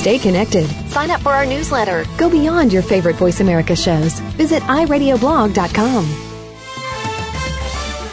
[0.00, 0.66] Stay connected.
[0.88, 2.06] Sign up for our newsletter.
[2.16, 4.18] Go beyond your favorite Voice America shows.
[4.40, 6.06] Visit iradioblog.com.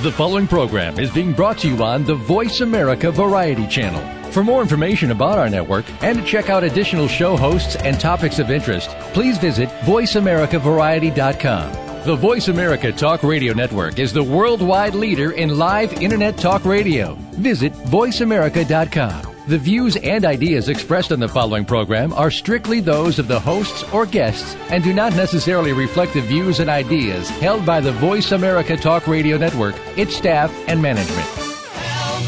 [0.04, 4.04] The following program is being brought to you on the Voice America Variety Channel.
[4.34, 8.40] For more information about our network and to check out additional show hosts and topics
[8.40, 12.04] of interest, please visit VoiceAmericaVariety.com.
[12.04, 17.14] The Voice America Talk Radio Network is the worldwide leader in live Internet talk radio.
[17.32, 19.27] Visit VoiceAmerica.com.
[19.48, 23.86] The views and ideas expressed on the following program are strictly those of the hosts
[23.94, 28.34] or guests and do not necessarily reflect the views and ideas held by the Voice
[28.34, 31.26] America Talk Radio Network, its staff, and management.
[31.30, 32.24] Help.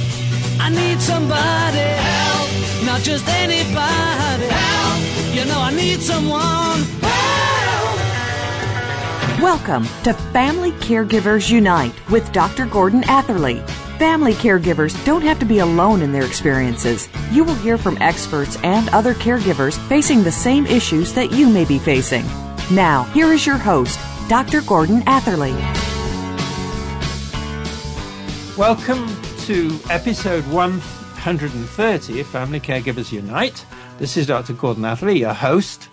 [0.62, 1.80] I need somebody.
[1.80, 2.86] Help.
[2.86, 4.48] Not just anybody.
[4.48, 5.36] Help.
[5.36, 6.84] You know, I need someone.
[7.02, 8.00] help.
[9.44, 12.66] Welcome to Family Caregivers Unite with Dr.
[12.66, 13.62] Gordon Atherley.
[14.00, 17.10] Family caregivers don't have to be alone in their experiences.
[17.32, 21.66] You will hear from experts and other caregivers facing the same issues that you may
[21.66, 22.26] be facing.
[22.72, 24.62] Now, here is your host, Dr.
[24.62, 25.52] Gordon Atherley.
[28.58, 29.06] Welcome
[29.40, 33.66] to episode 130 of Family Caregivers Unite.
[33.98, 34.54] This is Dr.
[34.54, 35.89] Gordon Atherley, your host.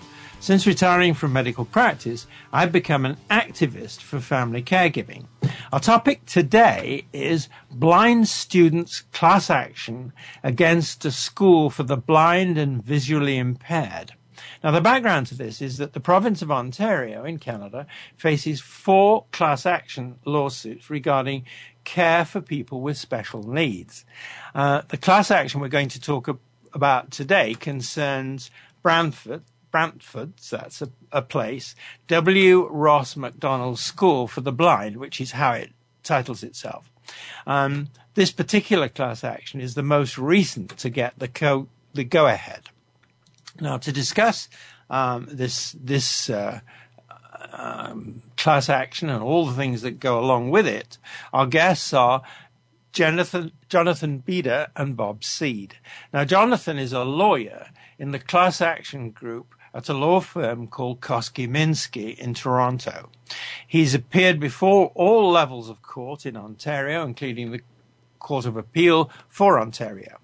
[0.47, 5.25] Since retiring from medical practice, I've become an activist for family caregiving.
[5.73, 10.13] Our topic today is blind students class action
[10.45, 14.13] against a school for the blind and visually impaired.
[14.63, 19.25] Now, the background to this is that the province of Ontario in Canada faces four
[19.33, 21.45] class action lawsuits regarding
[21.83, 24.05] care for people with special needs.
[24.55, 26.29] Uh, the class action we're going to talk
[26.73, 28.53] about today concerns
[28.85, 29.43] Brantford,
[29.77, 31.75] Brantford, so that's a, a place,
[32.09, 32.67] W.
[32.69, 36.91] Ross MacDonald School for the Blind, which is how it titles itself.
[37.47, 42.27] Um, this particular class action is the most recent to get the co- the go
[42.27, 42.71] ahead.
[43.61, 44.49] Now, to discuss
[44.89, 46.61] um, this this uh,
[47.53, 50.97] um, class action and all the things that go along with it,
[51.35, 52.23] our guests are
[52.95, 55.77] Jonathan Jonathan Bida and Bob Seed.
[56.15, 57.67] Now, Jonathan is a lawyer
[57.99, 63.11] in the class action group at a law firm called Koskie Minsky in Toronto.
[63.67, 67.61] He's appeared before all levels of court in Ontario, including the
[68.19, 70.17] Court of Appeal for Ontario.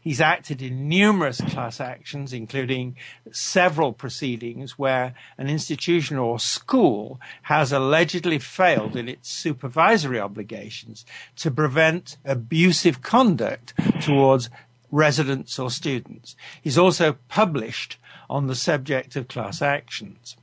[0.00, 2.96] He's acted in numerous class actions, including
[3.32, 11.04] several proceedings where an institution or school has allegedly failed in its supervisory obligations
[11.36, 14.50] to prevent abusive conduct towards
[14.92, 16.36] residents or students.
[16.62, 17.96] He's also published
[18.30, 20.36] on the subject of class actions.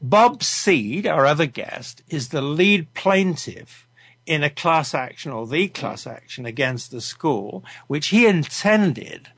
[0.00, 3.86] Bob Seed, our other guest, is the lead plaintiff
[4.26, 9.28] in a class action or the class action against the school, which he intended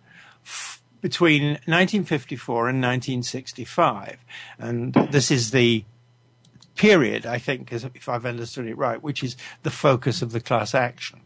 [0.45, 4.19] f- between 1954 and 1965.
[4.59, 5.85] And this is the
[6.77, 10.75] period, I think, if I've understood it right, which is the focus of the class
[10.75, 11.21] action.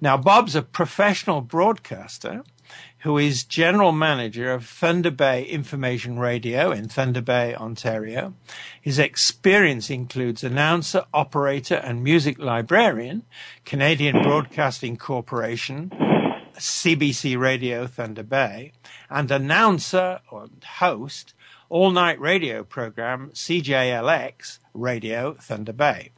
[0.00, 2.44] Now, Bob's a professional broadcaster
[3.06, 8.34] who is general manager of Thunder Bay Information Radio in Thunder Bay, Ontario.
[8.80, 13.22] His experience includes announcer, operator, and music librarian,
[13.64, 14.22] Canadian hmm.
[14.24, 15.90] Broadcasting Corporation,
[16.56, 18.72] CBC Radio Thunder Bay,
[19.08, 20.48] and announcer or
[20.80, 21.32] host
[21.68, 26.10] all night radio program CJLX Radio Thunder Bay.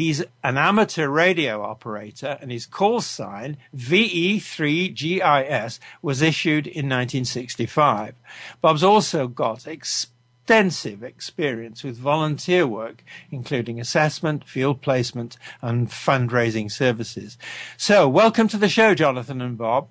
[0.00, 8.14] He's an amateur radio operator and his call sign VE3GIS was issued in 1965.
[8.62, 17.36] Bob's also got extensive experience with volunteer work, including assessment, field placement, and fundraising services.
[17.76, 19.88] So, welcome to the show, Jonathan and Bob.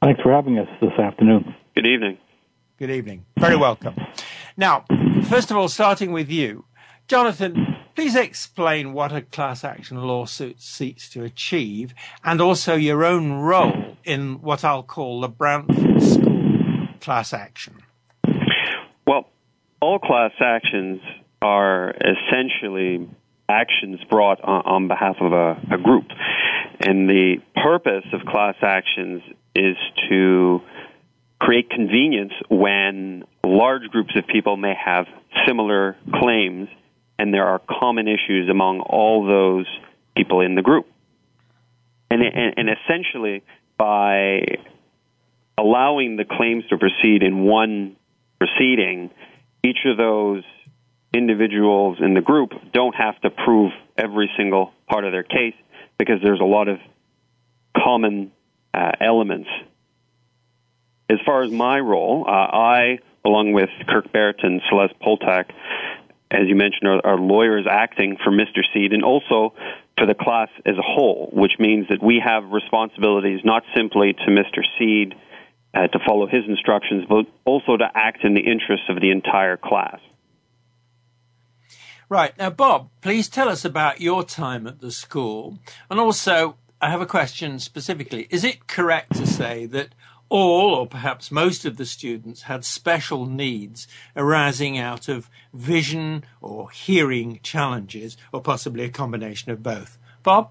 [0.00, 1.54] Thanks for having us this afternoon.
[1.74, 2.16] Good evening.
[2.78, 3.26] Good evening.
[3.36, 3.96] Very welcome.
[4.56, 4.86] Now,
[5.28, 6.64] first of all, starting with you,
[7.06, 11.94] Jonathan, Please explain what a class action lawsuit seeks to achieve
[12.24, 17.82] and also your own role in what I'll call the Brantford School class action.
[19.06, 19.28] Well,
[19.80, 21.00] all class actions
[21.42, 23.08] are essentially
[23.48, 26.06] actions brought on, on behalf of a, a group.
[26.80, 29.22] And the purpose of class actions
[29.54, 29.76] is
[30.08, 30.62] to
[31.38, 35.06] create convenience when large groups of people may have
[35.46, 36.68] similar claims
[37.22, 39.66] and there are common issues among all those
[40.16, 40.88] people in the group.
[42.10, 43.44] And, and, and essentially,
[43.78, 44.58] by
[45.56, 47.94] allowing the claims to proceed in one
[48.40, 49.10] proceeding,
[49.62, 50.42] each of those
[51.14, 55.54] individuals in the group don't have to prove every single part of their case
[56.00, 56.78] because there's a lot of
[57.76, 58.32] common
[58.74, 59.48] uh, elements
[61.08, 65.50] as far as my role, uh, I, along with Kirk Baert and Celeste Poltak,
[66.32, 68.60] as you mentioned, are, are lawyers acting for Mr.
[68.72, 69.54] Seed and also
[69.98, 74.26] for the class as a whole, which means that we have responsibilities not simply to
[74.30, 74.62] Mr.
[74.78, 75.14] Seed
[75.74, 79.56] uh, to follow his instructions, but also to act in the interests of the entire
[79.56, 80.00] class.
[82.08, 82.36] Right.
[82.38, 85.58] Now, Bob, please tell us about your time at the school.
[85.90, 88.26] And also, I have a question specifically.
[88.28, 89.94] Is it correct to say that
[90.32, 93.86] all, or perhaps most of the students had special needs
[94.16, 99.98] arising out of vision or hearing challenges, or possibly a combination of both?
[100.22, 100.50] Bob?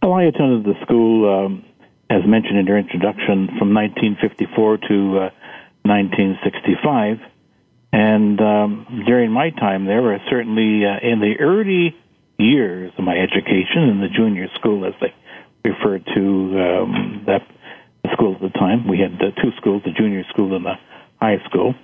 [0.00, 1.64] Well, I attended the school, um,
[2.08, 5.30] as mentioned in your introduction, from 1954 to uh,
[5.82, 7.18] 1965.
[7.92, 11.96] And um, during my time there, certainly uh, in the early
[12.38, 15.12] years of my education in the junior school, as they
[15.64, 17.42] referred to um, that
[18.12, 20.74] school at the time, we had two schools: the junior school and the
[21.20, 21.74] high school.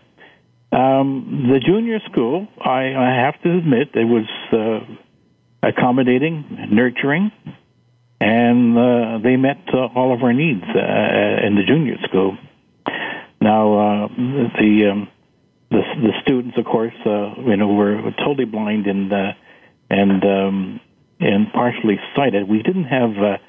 [0.73, 7.31] Um, the junior school, I, I have to admit, it was uh, accommodating, nurturing,
[8.21, 12.39] and uh, they met uh, all of our needs uh, in the junior school.
[13.41, 15.09] Now, uh, the um,
[15.71, 19.13] the, the students, of course, uh, you know, were totally blind and
[19.91, 20.81] and um,
[21.21, 22.49] and partially sighted.
[22.49, 23.41] We didn't have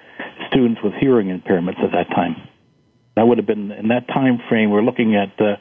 [0.49, 2.35] students with hearing impairments at that time.
[3.15, 4.71] That would have been in that time frame.
[4.71, 5.55] We're looking at, uh,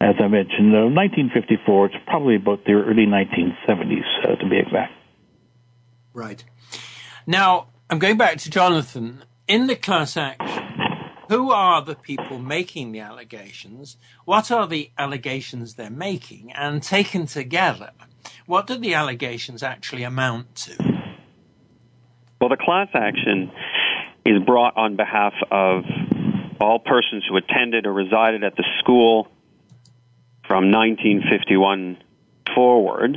[0.00, 1.86] as I mentioned, uh, 1954.
[1.86, 4.92] It's probably about the early 1970s, uh, to be exact.
[6.12, 6.44] Right.
[7.26, 9.24] Now, I'm going back to Jonathan.
[9.48, 10.62] In the class action,
[11.28, 13.96] who are the people making the allegations?
[14.24, 16.52] What are the allegations they're making?
[16.52, 17.92] And taken together,
[18.46, 20.76] what do the allegations actually amount to?
[22.40, 23.50] Well, the class action
[24.24, 25.84] is brought on behalf of
[26.60, 29.28] all persons who attended or resided at the school
[30.46, 31.98] from 1951
[32.54, 33.16] forward,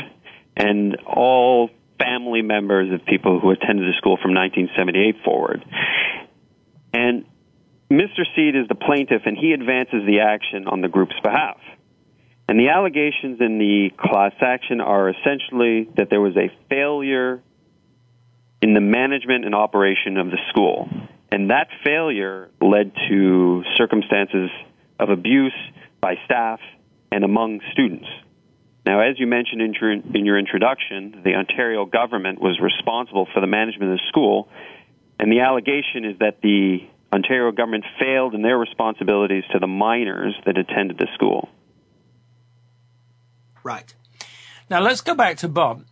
[0.55, 1.69] and all
[1.99, 5.65] family members of people who attended the school from 1978 forward.
[6.93, 7.25] And
[7.91, 8.23] Mr.
[8.35, 11.57] Seed is the plaintiff, and he advances the action on the group's behalf.
[12.47, 17.41] And the allegations in the class action are essentially that there was a failure
[18.61, 20.89] in the management and operation of the school.
[21.33, 24.51] And that failure led to circumstances
[24.99, 25.55] of abuse
[25.99, 26.59] by staff
[27.11, 28.05] and among students.
[28.85, 33.39] Now, as you mentioned in your, in your introduction, the Ontario government was responsible for
[33.39, 34.47] the management of the school,
[35.17, 40.35] and the allegation is that the Ontario government failed in their responsibilities to the minors
[40.45, 41.49] that attended the school.
[43.63, 43.91] Right.
[44.69, 45.83] Now let's go back to Bob.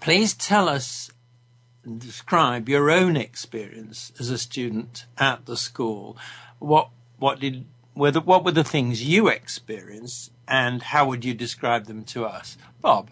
[0.00, 1.11] Please tell us
[1.84, 6.16] and describe your own experience as a student at the school.
[6.58, 11.34] What what did were the, what were the things you experienced, and how would you
[11.34, 13.10] describe them to us, Bob?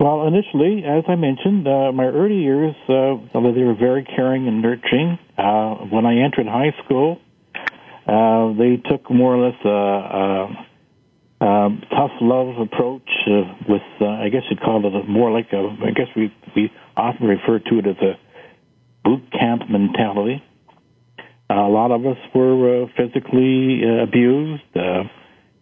[0.00, 4.60] Well, initially, as I mentioned, uh, my early years, uh, they were very caring and
[4.60, 5.16] nurturing.
[5.38, 7.20] Uh, when I entered high school,
[8.08, 14.06] uh, they took more or less a, a, a tough love approach uh, with, uh,
[14.06, 17.58] I guess you'd call it a, more like a, I guess we, we often refer
[17.58, 18.18] to it as a
[19.04, 20.42] boot camp mentality.
[21.50, 25.04] Uh, a lot of us were uh, physically uh, abused, uh,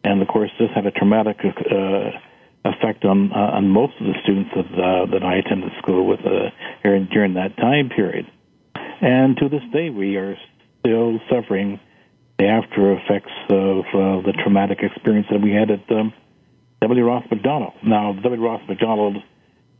[0.05, 2.11] and of course, this had a traumatic uh,
[2.65, 6.21] effect on uh, on most of the students that that I attended school with
[6.83, 8.27] during, that time period.
[9.01, 10.37] And to this day, we are
[10.81, 11.81] still suffering
[12.39, 13.85] the after effects of
[14.25, 16.13] the traumatic experience that we had at um,
[16.83, 17.05] W.
[17.05, 17.75] Ross Macdonald.
[17.83, 18.43] Now, W.
[18.43, 19.17] Ross Macdonald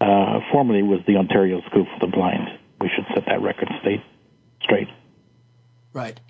[0.01, 2.49] uh, formerly was the Ontario School for the Blind.
[2.81, 4.01] We should set that record straight.
[4.63, 4.89] Straight.
[5.93, 6.21] Right.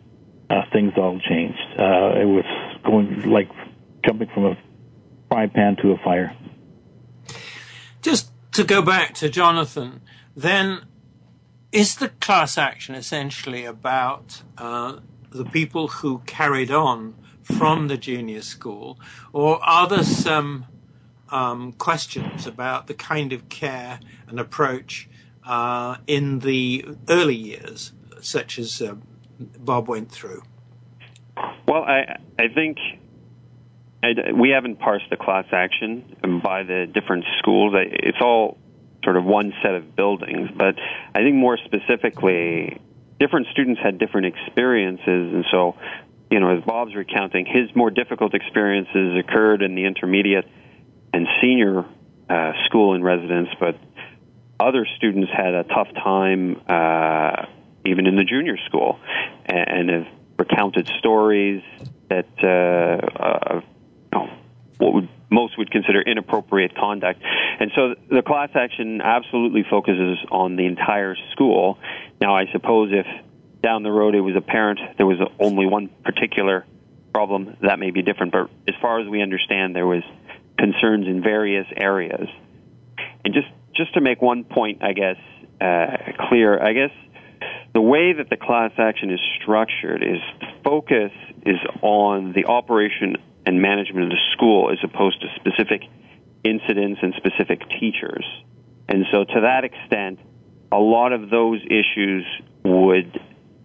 [0.48, 1.60] uh, things all changed.
[1.78, 2.44] Uh, it was
[2.84, 3.50] going like
[4.04, 4.58] jumping from a
[5.28, 6.34] frying pan to a fire.
[8.06, 10.00] Just to go back to Jonathan,
[10.36, 10.82] then
[11.72, 18.42] is the class action essentially about uh, the people who carried on from the junior
[18.42, 18.96] school,
[19.32, 20.66] or are there some
[21.30, 23.98] um, questions about the kind of care
[24.28, 25.08] and approach
[25.44, 28.94] uh, in the early years, such as uh,
[29.58, 30.44] Bob went through?
[31.66, 32.78] Well, I I think
[34.02, 37.74] I, we haven't parsed the class action by the different schools.
[37.76, 38.58] It's all
[39.04, 40.76] sort of one set of buildings, but
[41.14, 42.80] I think more specifically,
[43.18, 45.76] different students had different experiences, and so
[46.30, 50.46] you know, as Bob's recounting, his more difficult experiences occurred in the intermediate
[51.12, 51.84] and senior
[52.28, 53.78] uh, school in residence, but
[54.58, 57.46] other students had a tough time uh,
[57.84, 58.98] even in the junior school
[59.44, 60.06] and, have
[60.38, 61.62] recounted stories
[62.08, 63.75] that uh, you
[64.16, 64.30] know,
[64.78, 67.20] what would most would consider inappropriate conduct.
[67.58, 71.78] And so the class action absolutely focuses on the entire school.
[72.20, 73.06] Now, I suppose if
[73.62, 76.64] down the road it was apparent there was only one particular
[77.12, 78.32] problem, that may be different.
[78.32, 80.02] But as far as we understand, there was
[80.58, 82.28] concerns in various areas.
[83.24, 85.16] And just just to make one point, I guess
[85.60, 85.96] uh,
[86.28, 86.90] clear, I guess
[87.74, 90.20] the way that the class action is structured is
[90.64, 91.12] focus
[91.44, 93.16] is on the operation
[93.46, 95.82] and management of the school as opposed to specific
[96.44, 98.24] incidents and specific teachers.
[98.88, 100.18] And so, to that extent,
[100.70, 102.24] a lot of those issues
[102.64, 103.18] would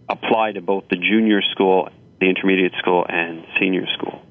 [0.08, 1.88] apply to both the junior school,
[2.20, 4.22] the intermediate school, and senior school.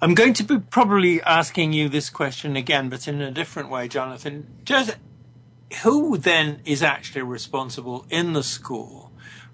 [0.00, 3.88] I'm going to be probably asking you this question again, but in a different way,
[3.88, 4.46] Jonathan.
[4.64, 4.96] Just
[5.82, 9.07] who then is actually responsible in the school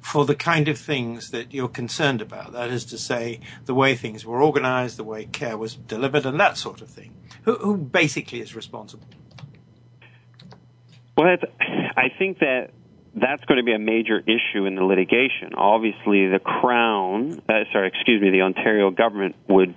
[0.05, 2.53] for the kind of things that you're concerned about?
[2.53, 6.39] That is to say, the way things were organized, the way care was delivered, and
[6.39, 7.15] that sort of thing.
[7.45, 9.07] Who, who basically is responsible?
[11.17, 11.37] Well,
[11.97, 12.71] I think that
[13.15, 15.55] that's going to be a major issue in the litigation.
[15.57, 19.75] Obviously, the Crown, uh, sorry, excuse me, the Ontario government would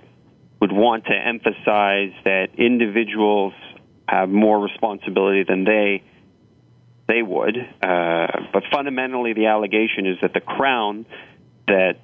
[0.60, 3.54] would want to emphasize that individuals
[4.08, 6.02] have more responsibility than they
[7.08, 7.56] they would.
[7.56, 11.06] Uh, but fundamentally, the allegation is that the Crown
[11.66, 11.96] that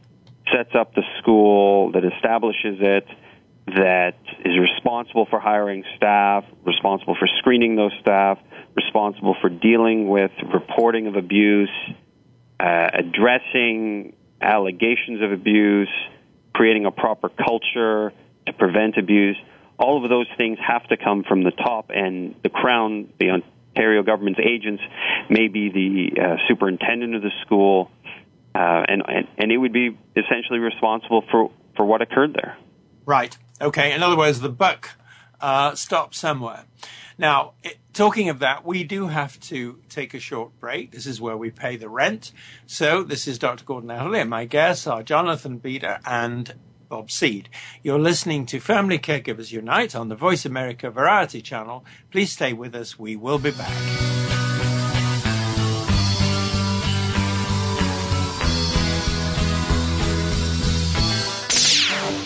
[0.52, 3.06] sets up the school, that establishes it,
[3.66, 8.38] that is responsible for hiring staff, responsible for screening those staff,
[8.74, 11.70] responsible for dealing with reporting of abuse,
[12.60, 15.88] uh, addressing allegations of abuse,
[16.54, 18.12] creating a proper culture
[18.46, 19.36] to prevent abuse.
[19.78, 23.42] All of those things have to come from the top, and the Crown, the
[23.76, 24.82] Ontario government's agents,
[25.28, 27.90] maybe the uh, superintendent of the school,
[28.54, 32.56] uh, and, and and it would be essentially responsible for for what occurred there.
[33.04, 33.36] Right.
[33.60, 33.92] Okay.
[33.92, 34.90] In other words, the buck
[35.40, 36.64] uh, stops somewhere.
[37.16, 40.92] Now, it, talking of that, we do have to take a short break.
[40.92, 42.32] This is where we pay the rent.
[42.66, 43.64] So this is Dr.
[43.64, 46.54] Gordon Atherley, and my guests are Jonathan Bida and
[46.94, 47.48] Bob Seed.
[47.82, 51.84] You're listening to Family Caregivers Unite on the Voice America Variety Channel.
[52.12, 52.96] Please stay with us.
[52.96, 53.72] We will be back.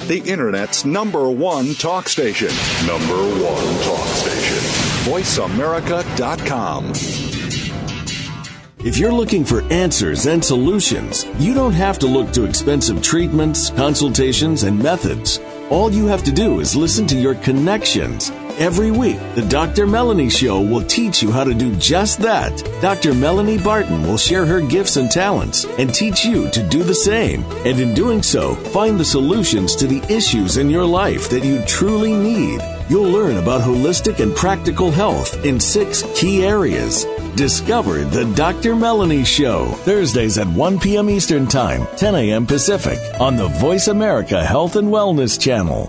[0.07, 2.49] the Internet's number one talk station.
[2.87, 4.59] Number one talk station.
[5.11, 6.93] VoiceAmerica.com.
[8.85, 13.71] If you're looking for answers and solutions, you don't have to look to expensive treatments,
[13.71, 15.41] consultations, and methods.
[15.69, 19.87] All you have to do is listen to your connections Every week, the Dr.
[19.87, 22.61] Melanie Show will teach you how to do just that.
[22.83, 23.15] Dr.
[23.15, 27.45] Melanie Barton will share her gifts and talents and teach you to do the same.
[27.65, 31.63] And in doing so, find the solutions to the issues in your life that you
[31.67, 32.61] truly need.
[32.89, 37.07] You'll learn about holistic and practical health in six key areas.
[37.39, 38.75] Discover the Dr.
[38.75, 41.09] Melanie Show, Thursdays at 1 p.m.
[41.09, 42.45] Eastern Time, 10 a.m.
[42.45, 45.89] Pacific, on the Voice America Health and Wellness Channel.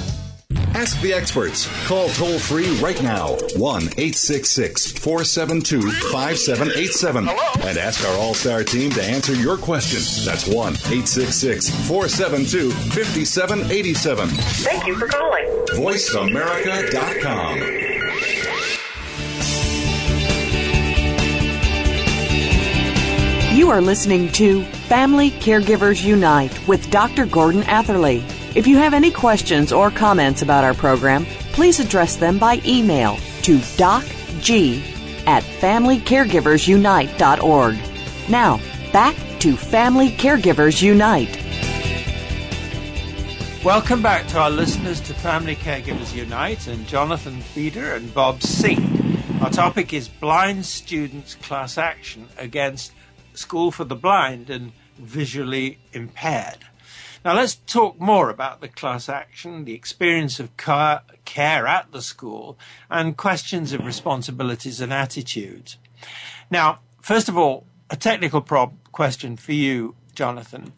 [0.81, 1.69] Ask the experts.
[1.85, 8.89] Call toll free right now 1 866 472 5787 and ask our All Star team
[8.93, 9.99] to answer your question.
[10.25, 14.29] That's 1 866 472 5787.
[14.29, 15.45] Thank you for calling.
[15.69, 17.57] VoiceAmerica.com.
[23.55, 27.27] You are listening to Family Caregivers Unite with Dr.
[27.27, 28.23] Gordon Atherley.
[28.53, 33.15] If you have any questions or comments about our program, please address them by email
[33.43, 34.81] to docg
[35.25, 37.77] at familycaregiversunite.org.
[38.29, 38.59] Now,
[38.91, 41.37] back to Family Caregivers Unite.
[43.63, 48.83] Welcome back to our listeners to Family Caregivers Unite and Jonathan Bida and Bob Seed.
[49.41, 52.91] Our topic is blind students class action against
[53.33, 56.65] School for the Blind and Visually Impaired.
[57.23, 62.57] Now let's talk more about the class action, the experience of care at the school,
[62.89, 65.77] and questions of responsibilities and attitudes.
[66.49, 70.73] Now, first of all, a technical prob- question for you, Jonathan.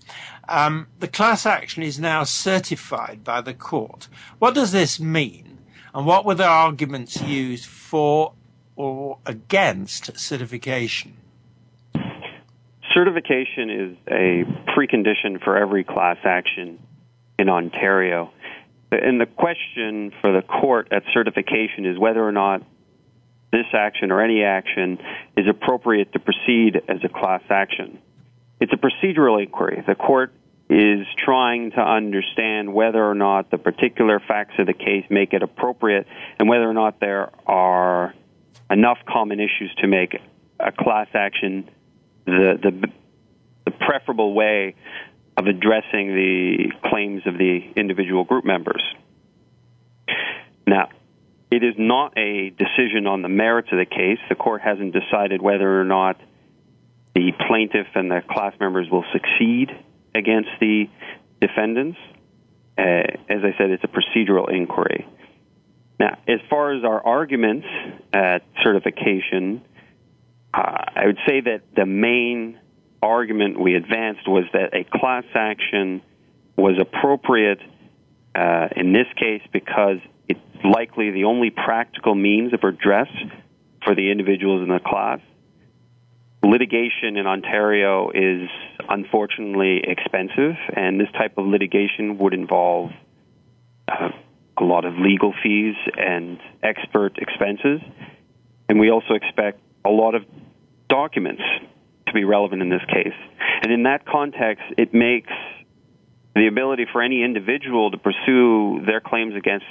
[0.50, 4.10] Um, the class action is now certified by the court.
[4.40, 5.60] What does this mean?
[5.96, 8.34] And what were the arguments used for
[8.76, 11.16] or against certification?
[12.94, 14.44] Certification is a
[14.78, 16.80] precondition for every class action
[17.40, 18.32] in Ontario.
[18.92, 22.62] And the question for the court at certification is whether or not
[23.52, 25.00] this action or any action
[25.36, 27.98] is appropriate to proceed as a class action.
[28.60, 29.84] It's a procedural inquiry.
[29.86, 30.32] The court
[30.70, 35.42] is trying to understand whether or not the particular facts of the case make it
[35.42, 36.08] appropriate
[36.40, 38.14] and whether or not there are
[38.70, 40.16] enough common issues to make
[40.60, 41.70] a class action
[42.26, 42.90] the, the,
[43.66, 44.76] the preferable way
[45.38, 48.84] of addressing the claims of the individual group members.
[50.68, 50.90] Now,
[51.52, 54.20] it is not a decision on the merits of the case.
[54.30, 56.20] The court hasn't decided whether or not
[57.16, 59.70] the plaintiff and the class members will succeed
[60.16, 60.86] against the
[61.40, 61.98] defendants.
[62.78, 62.82] Uh,
[63.30, 65.08] as I said, it's a procedural inquiry.
[66.00, 67.68] Now, as far as our arguments
[68.12, 69.62] at certification,
[70.54, 72.60] uh, I would say that the main
[73.02, 76.02] argument we advanced was that a class action
[76.56, 77.60] was appropriate
[78.36, 83.10] uh, in this case because it's likely the only practical means of redress
[83.84, 85.20] for the individuals in the class.
[86.44, 88.50] Litigation in Ontario is
[88.90, 92.92] unfortunately expensive, and this type of litigation would involve
[93.88, 94.10] uh,
[94.58, 97.80] a lot of legal fees and expert expenses.
[98.70, 100.24] And we also expect a lot of
[100.90, 101.42] documents
[102.08, 103.14] to be relevant in this case.
[103.62, 105.32] And in that context, it makes
[106.36, 109.66] the ability for any individual to pursue their claims against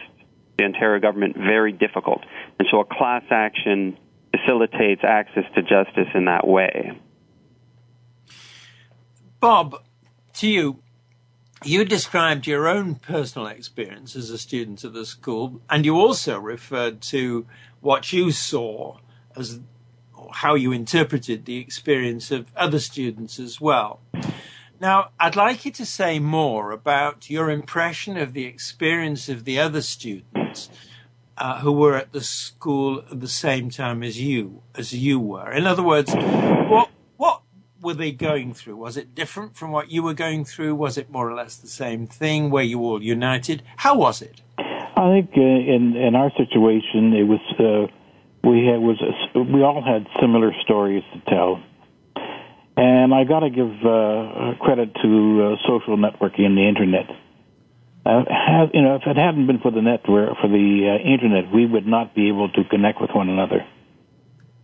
[0.58, 2.22] the Ontario government very difficult.
[2.58, 3.98] And so a class action
[4.30, 6.98] facilitates access to justice in that way.
[9.40, 9.74] Bob,
[10.34, 10.78] to you,
[11.64, 16.38] you described your own personal experience as a student at the school, and you also
[16.38, 17.46] referred to
[17.80, 18.98] what you saw
[19.36, 19.60] as
[20.32, 24.00] how you interpreted the experience of other students as well.
[24.80, 29.60] Now, I'd like you to say more about your impression of the experience of the
[29.60, 30.70] other students
[31.38, 35.52] uh, who were at the school at the same time as you, as you were.
[35.52, 37.42] In other words, what what
[37.80, 38.76] were they going through?
[38.76, 40.74] Was it different from what you were going through?
[40.74, 42.50] Was it more or less the same thing?
[42.50, 43.62] Were you all united?
[43.76, 44.40] How was it?
[44.58, 47.86] I think uh, in in our situation, it was uh,
[48.44, 48.98] we had was
[49.34, 51.62] we all had similar stories to tell,
[52.76, 55.08] and I got to give uh, credit to
[55.42, 57.06] uh, social networking and the internet.
[58.04, 61.52] Uh, have, you know, if it hadn't been for the network, for the uh, internet,
[61.54, 63.64] we would not be able to connect with one another.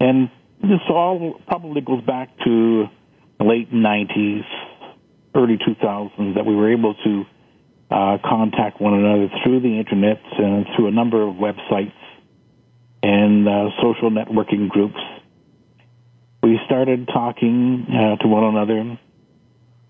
[0.00, 0.28] And
[0.60, 2.86] this all probably goes back to
[3.38, 4.42] late '90s,
[5.36, 7.24] early 2000s, that we were able to
[7.92, 11.92] uh, contact one another through the internet and through a number of websites
[13.02, 14.98] and uh, social networking groups.
[16.42, 18.98] We started talking uh, to one another.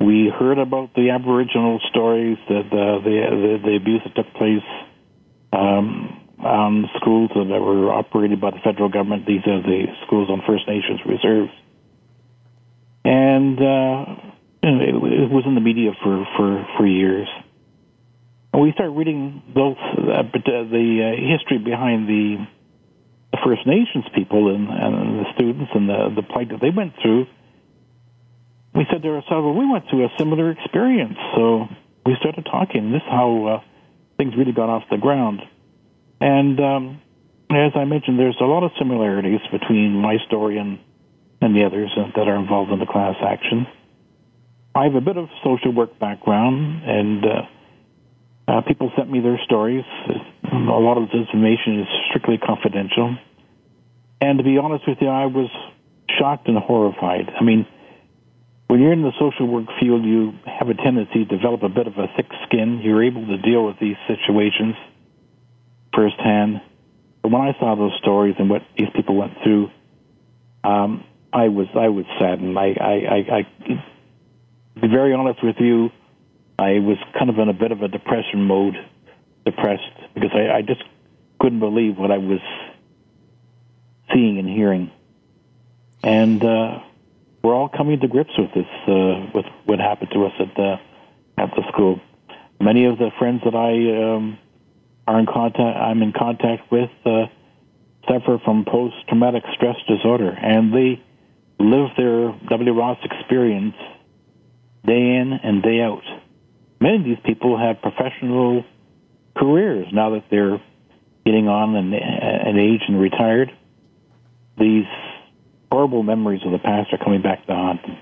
[0.01, 4.65] We heard about the Aboriginal stories, the the, the, the, the abuse that took place
[5.53, 9.27] um, on schools that were operated by the federal government.
[9.27, 11.51] These are the schools on First Nations reserves,
[13.05, 14.05] and uh,
[14.63, 17.29] it, it was in the media for for for years.
[18.55, 22.47] We start reading both uh, the uh, history behind the,
[23.45, 27.27] First Nations people and, and the students and the the plight that they went through.
[28.75, 31.67] We said to ourselves, "Well, we went through a similar experience." So
[32.07, 32.93] we started talking.
[32.93, 33.61] This is how uh,
[34.17, 35.41] things really got off the ground.
[36.21, 37.01] And um,
[37.51, 40.79] as I mentioned, there's a lot of similarities between my story and,
[41.41, 43.67] and the others that are involved in the class action.
[44.75, 49.41] I have a bit of social work background, and uh, uh, people sent me their
[49.45, 49.85] stories.
[50.45, 53.17] A lot of this information is strictly confidential.
[54.21, 55.49] And to be honest with you, I was
[56.19, 57.31] shocked and horrified.
[57.39, 57.67] I mean,
[58.67, 61.87] when you're in the social work field, you have a tendency to develop a bit
[61.87, 62.81] of a thick skin.
[62.83, 64.75] You're able to deal with these situations
[65.95, 66.61] firsthand.
[67.23, 69.71] But when I saw those stories and what these people went through,
[70.65, 72.59] um, I was I was saddened.
[72.59, 73.43] I, I, I, I,
[74.75, 75.91] to be very honest with you,
[76.59, 78.75] I was kind of in a bit of a depression mode,
[79.45, 80.83] depressed because I, I just
[81.41, 82.41] couldn't believe what I was
[84.13, 84.91] seeing and hearing,
[86.03, 86.81] and uh,
[87.43, 90.77] we're all coming to grips with this, uh, with what happened to us at the
[91.39, 92.01] at the school.
[92.61, 94.39] Many of the friends that I um,
[95.07, 97.27] are in contact, I'm in contact with, uh,
[98.09, 101.03] suffer from post-traumatic stress disorder, and they
[101.61, 102.73] live their W.
[102.73, 103.77] Ross experience
[104.85, 106.03] day in and day out.
[106.81, 108.65] Many of these people have professional
[109.37, 110.61] careers now that they're
[111.25, 113.53] getting on in, in age and retired.
[114.59, 114.87] These
[115.71, 117.99] horrible memories of the past are coming back to haunt them.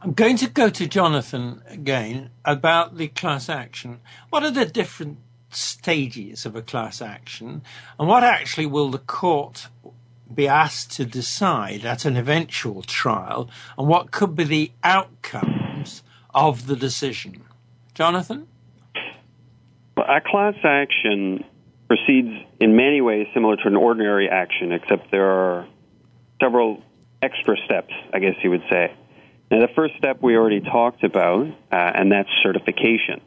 [0.00, 4.00] I'm going to go to Jonathan again about the class action.
[4.30, 5.18] What are the different
[5.50, 7.62] stages of a class action,
[7.98, 9.68] and what actually will the court
[10.32, 16.02] be asked to decide at an eventual trial, and what could be the outcomes
[16.34, 17.44] of the decision?
[17.94, 18.46] Jonathan?
[19.96, 21.44] Well, a class action
[21.88, 22.28] proceeds
[22.60, 25.66] in many ways similar to an ordinary action, except there are
[26.40, 26.82] several
[27.22, 28.94] extra steps, I guess you would say.
[29.50, 33.22] Now, the first step we already talked about, uh, and that's certification.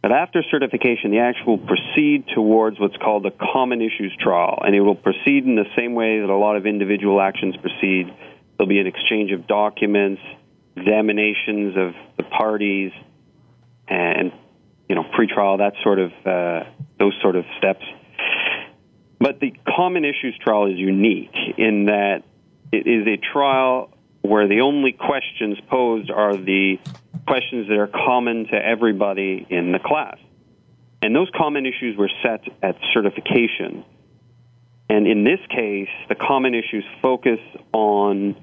[0.00, 4.72] But after certification, the act will proceed towards what's called a common issues trial, and
[4.72, 8.14] it will proceed in the same way that a lot of individual actions proceed.
[8.56, 10.22] There'll be an exchange of documents,
[10.76, 12.92] examinations of the parties,
[13.88, 14.30] and
[14.88, 16.64] you know, pretrial, that sort of uh,
[16.98, 17.84] those sort of steps.
[19.18, 22.22] But the common issues trial is unique in that
[22.72, 23.90] it is a trial
[24.22, 26.78] where the only questions posed are the
[27.26, 30.18] questions that are common to everybody in the class.
[31.02, 33.84] And those common issues were set at certification.
[34.88, 37.40] And in this case, the common issues focus
[37.72, 38.36] on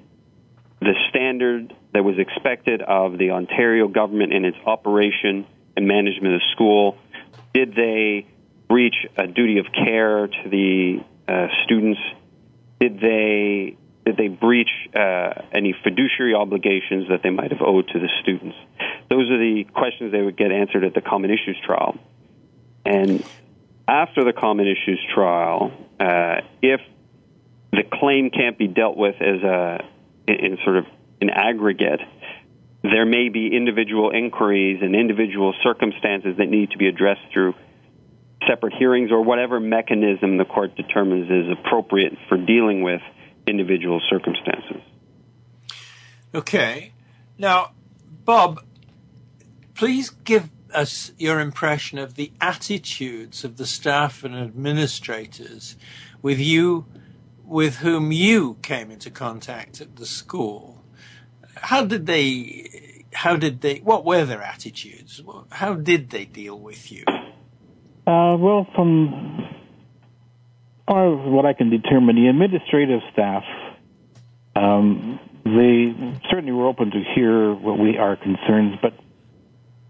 [0.79, 6.41] the standard that was expected of the Ontario government in its operation and management of
[6.41, 6.97] the school.
[7.53, 8.27] Did they
[8.67, 11.99] breach a duty of care to the uh, students?
[12.79, 17.99] Did they did they breach uh, any fiduciary obligations that they might have owed to
[17.99, 18.57] the students?
[19.09, 21.97] Those are the questions they would get answered at the common issues trial.
[22.85, 23.23] And
[23.87, 26.81] after the common issues trial, uh, if
[27.71, 29.85] the claim can't be dealt with as a
[30.27, 30.85] in, in sort of
[31.21, 32.01] an aggregate,
[32.83, 37.53] there may be individual inquiries and individual circumstances that need to be addressed through
[38.47, 43.01] separate hearings or whatever mechanism the court determines is appropriate for dealing with
[43.47, 44.81] individual circumstances.
[46.35, 46.91] Okay.
[47.37, 47.71] Now,
[48.25, 48.65] Bob,
[49.75, 55.77] please give us your impression of the attitudes of the staff and administrators
[56.21, 56.85] with you
[57.45, 60.72] with whom you came into contact at the school.
[61.55, 65.21] How did they how did they what were their attitudes?
[65.51, 67.03] How did they deal with you?
[68.05, 69.49] Uh, well, from
[70.85, 73.43] what I can determine, the administrative staff,
[74.55, 78.93] um, they certainly were open to hear what we our concerns, but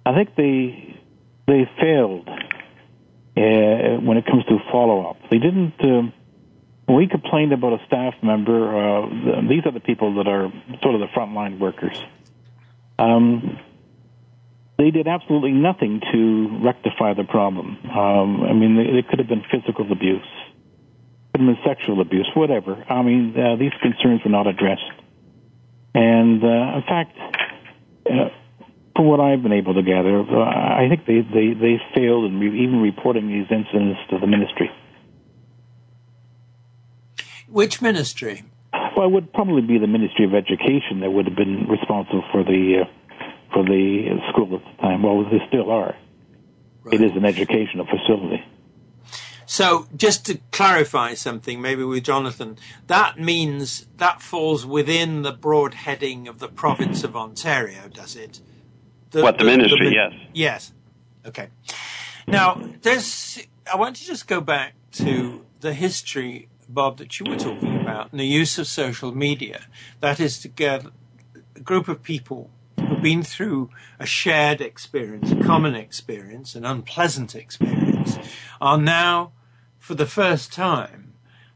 [0.06, 1.00] I think they
[1.48, 5.18] they failed uh, when it comes to follow up.
[5.30, 5.74] They didn't.
[5.80, 6.12] Uh,
[6.88, 11.02] we complained about a staff member, uh, these are the people that are sort of
[11.02, 11.98] the frontline workers.
[13.00, 13.60] Um,
[14.78, 17.78] they did absolutely nothing to rectify the problem.
[17.90, 20.28] Um, I mean, it could have been physical abuse,
[21.32, 22.84] could have been sexual abuse, whatever.
[22.90, 24.82] I mean, uh, these concerns were not addressed.
[25.96, 27.18] And uh, in fact,
[28.10, 28.30] uh,
[28.96, 32.40] from what I've been able to gather, uh, I think they, they, they failed in
[32.40, 34.70] re- even reporting these incidents to the ministry.
[37.54, 38.46] Which ministry?
[38.98, 42.44] Well, it would probably be the Ministry of Education that would have been responsible for
[42.44, 42.86] the uh,
[43.54, 45.04] for the school at the time.
[45.04, 45.96] Well, they still are.
[46.82, 46.96] Right.
[46.96, 48.44] It is an educational facility.
[49.46, 55.76] So, just to clarify something, maybe with Jonathan, that means that falls within the broad
[55.76, 58.42] heading of the province of Ontario, does it?
[59.12, 59.90] The, what the, the ministry?
[59.90, 60.14] The, yes.
[60.34, 60.74] Yes.
[61.24, 61.50] Okay.
[62.28, 63.46] Now, there's.
[63.72, 68.12] I want to just go back to the history, Bob, that you were talking about,
[68.12, 69.66] and the use of social media.
[70.00, 70.86] That is to get
[71.56, 77.36] a group of people who've been through a shared experience, a common experience, an unpleasant
[77.36, 78.18] experience,
[78.60, 79.32] are now,
[79.80, 81.14] for the first time,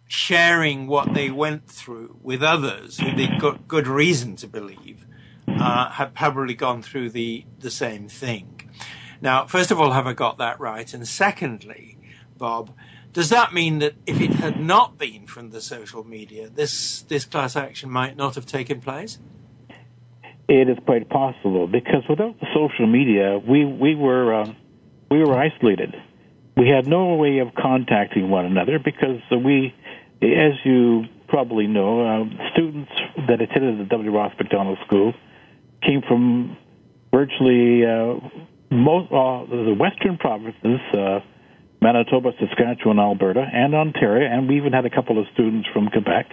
[0.08, 5.06] sharing what they went through with others who they've got good reason to believe
[5.47, 8.62] uh, have probably gone through the, the same thing.
[9.21, 10.93] Now, first of all, have I got that right?
[10.93, 11.97] And secondly,
[12.38, 12.71] Bob,
[13.17, 17.25] does that mean that if it had not been from the social media, this this
[17.25, 19.17] class action might not have taken place?
[20.47, 24.53] It is quite possible because without the social media, we we were uh,
[25.10, 25.95] we were isolated.
[26.58, 29.73] We had no way of contacting one another because we,
[30.21, 32.91] as you probably know, uh, students
[33.27, 34.12] that attended the W.
[34.12, 35.15] Ross Macdonald School
[35.82, 36.56] came from
[37.12, 38.19] virtually uh,
[38.69, 41.21] most uh, the western provinces, uh,
[41.81, 46.31] Manitoba, Saskatchewan, Alberta, and Ontario, and we even had a couple of students from Quebec.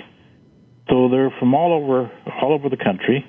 [0.88, 2.10] So they're from all over
[2.42, 3.24] all over the country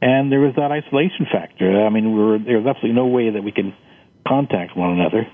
[0.00, 1.84] and there was that isolation factor.
[1.84, 3.74] I mean, we were, there was absolutely no way that we can
[4.26, 5.26] contact one another.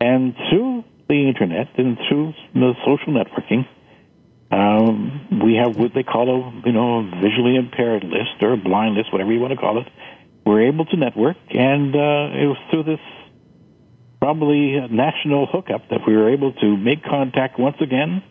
[0.00, 3.66] And through the internet and through the social networking,
[4.52, 8.56] um, we have what they call a you know a visually impaired list or a
[8.56, 9.88] blind list, whatever you want to call it.
[10.46, 13.00] We're able to network, and uh, it was through this
[14.24, 18.22] probably a national hookup that we were able to make contact once again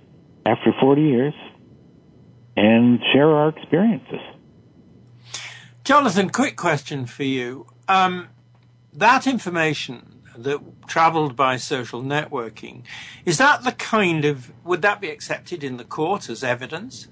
[0.43, 1.35] after 40 years
[2.57, 4.19] and share our experiences.
[5.83, 7.67] Jonathan, quick question for you.
[7.87, 8.29] Um,
[8.91, 12.81] that information that travelled by social networking,
[13.23, 17.07] is that the kind of, would that be accepted in the court as evidence?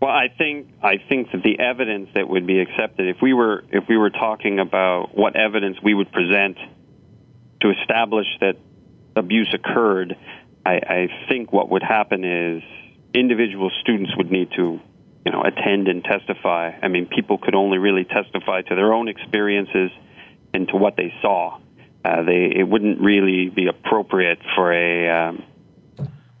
[0.00, 3.64] Well, I think I think that the evidence that would be accepted, if we were
[3.70, 6.58] if we were talking about what evidence we would present
[7.60, 8.56] to establish that
[9.16, 10.16] abuse occurred,
[10.66, 12.62] I, I think what would happen is
[13.14, 14.80] individual students would need to
[15.26, 16.70] you know, attend and testify.
[16.80, 19.90] I mean, people could only really testify to their own experiences
[20.54, 21.58] and to what they saw.
[22.04, 25.42] Uh, they it wouldn't really be appropriate for a um,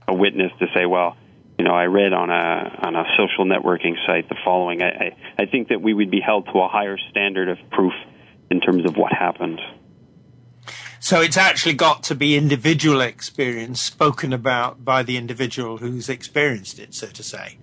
[0.06, 1.16] a witness to say, well,
[1.58, 4.82] you know, I read on a on a social networking site the following.
[4.82, 7.94] I, I, I think that we would be held to a higher standard of proof
[8.50, 9.60] in terms of what happened.
[11.00, 16.78] So it's actually got to be individual experience spoken about by the individual who's experienced
[16.78, 17.58] it, so to say.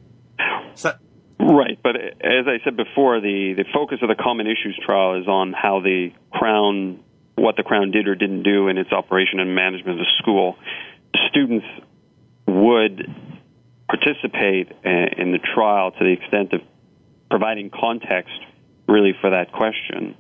[0.75, 0.93] So
[1.39, 5.27] Right, but as I said before, the, the focus of the common issues trial is
[5.27, 7.03] on how the Crown,
[7.35, 10.55] what the Crown did or didn't do in its operation and management of the school.
[11.29, 11.65] Students
[12.47, 13.07] would
[13.93, 16.61] participate in the trial to the extent of
[17.29, 18.33] providing context
[18.87, 20.15] really for that question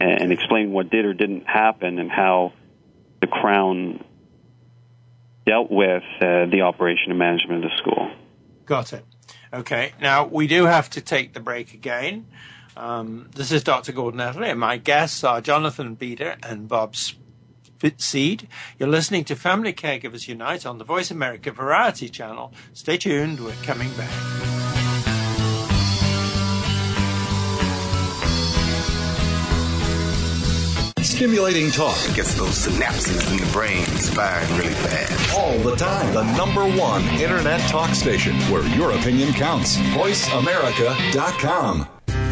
[0.00, 2.52] and explain what did or didn't happen and how
[3.20, 4.04] the Crown
[5.46, 8.10] dealt with uh, the operation and management of the school.
[8.66, 9.04] Got it.
[9.52, 12.26] Okay, now we do have to take the break again.
[12.76, 13.92] Um, this is Dr.
[13.92, 16.96] Gordon and my guests are Jonathan Bida and Bob
[17.96, 18.48] Seed.
[18.78, 22.52] You're listening to Family Caregivers Unite on the Voice America Variety Channel.
[22.72, 24.54] Stay tuned, we're coming back.
[31.14, 31.96] Stimulating talk.
[32.08, 35.38] It gets those synapses in the brain firing really fast.
[35.38, 36.12] All the time.
[36.12, 39.76] The number one internet talk station where your opinion counts.
[39.76, 41.86] VoiceAmerica.com.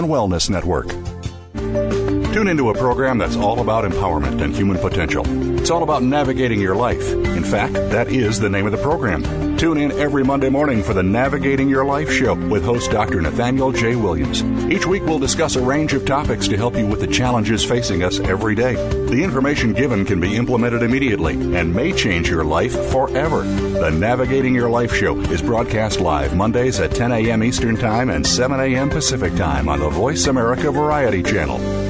[0.00, 0.88] and Wellness Network.
[2.32, 5.24] Tune into a program that's all about empowerment and human potential.
[5.58, 7.12] It's all about navigating your life.
[7.12, 9.49] In fact, that is the name of the program.
[9.60, 13.20] Tune in every Monday morning for the Navigating Your Life show with host Dr.
[13.20, 13.94] Nathaniel J.
[13.94, 14.42] Williams.
[14.72, 18.02] Each week we'll discuss a range of topics to help you with the challenges facing
[18.02, 18.76] us every day.
[19.08, 23.42] The information given can be implemented immediately and may change your life forever.
[23.42, 27.44] The Navigating Your Life show is broadcast live Mondays at 10 a.m.
[27.44, 28.88] Eastern Time and 7 a.m.
[28.88, 31.89] Pacific Time on the Voice America Variety Channel.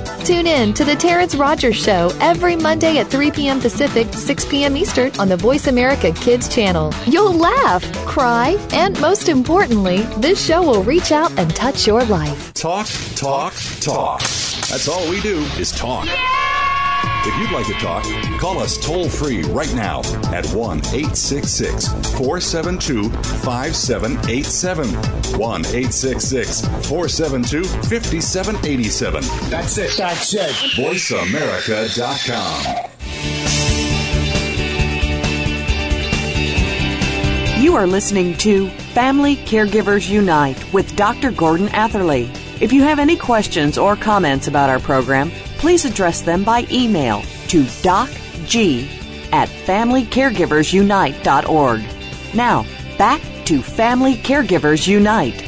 [0.23, 3.59] Tune in to The Terrence Rogers Show every Monday at 3 p.m.
[3.59, 4.77] Pacific, 6 p.m.
[4.77, 6.93] Eastern on the Voice America Kids channel.
[7.07, 12.53] You'll laugh, cry, and most importantly, this show will reach out and touch your life.
[12.53, 14.19] Talk, talk, talk.
[14.19, 16.07] That's all we do is talk.
[17.23, 18.03] If you'd like to talk,
[18.39, 19.99] call us toll free right now
[20.33, 24.87] at 1 866 472 5787.
[25.39, 29.23] 1 866 472 5787.
[29.51, 29.95] That's it.
[29.97, 30.49] That's it.
[30.75, 32.87] VoiceAmerica.com.
[37.61, 41.31] You are listening to Family Caregivers Unite with Dr.
[41.31, 42.31] Gordon Atherley.
[42.59, 45.29] If you have any questions or comments about our program,
[45.61, 48.87] please address them by email to docg
[49.31, 52.35] at familycaregiversunite.org.
[52.35, 52.65] Now,
[52.97, 55.47] back to Family Caregivers Unite.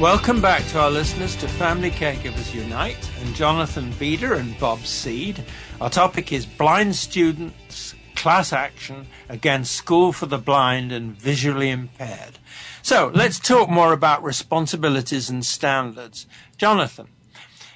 [0.00, 5.44] Welcome back to our listeners to Family Caregivers Unite and Jonathan Bida and Bob Seed.
[5.80, 12.40] Our topic is blind students class action against School for the Blind and Visually Impaired.
[12.82, 16.26] So let's talk more about responsibilities and standards.
[16.56, 17.06] Jonathan,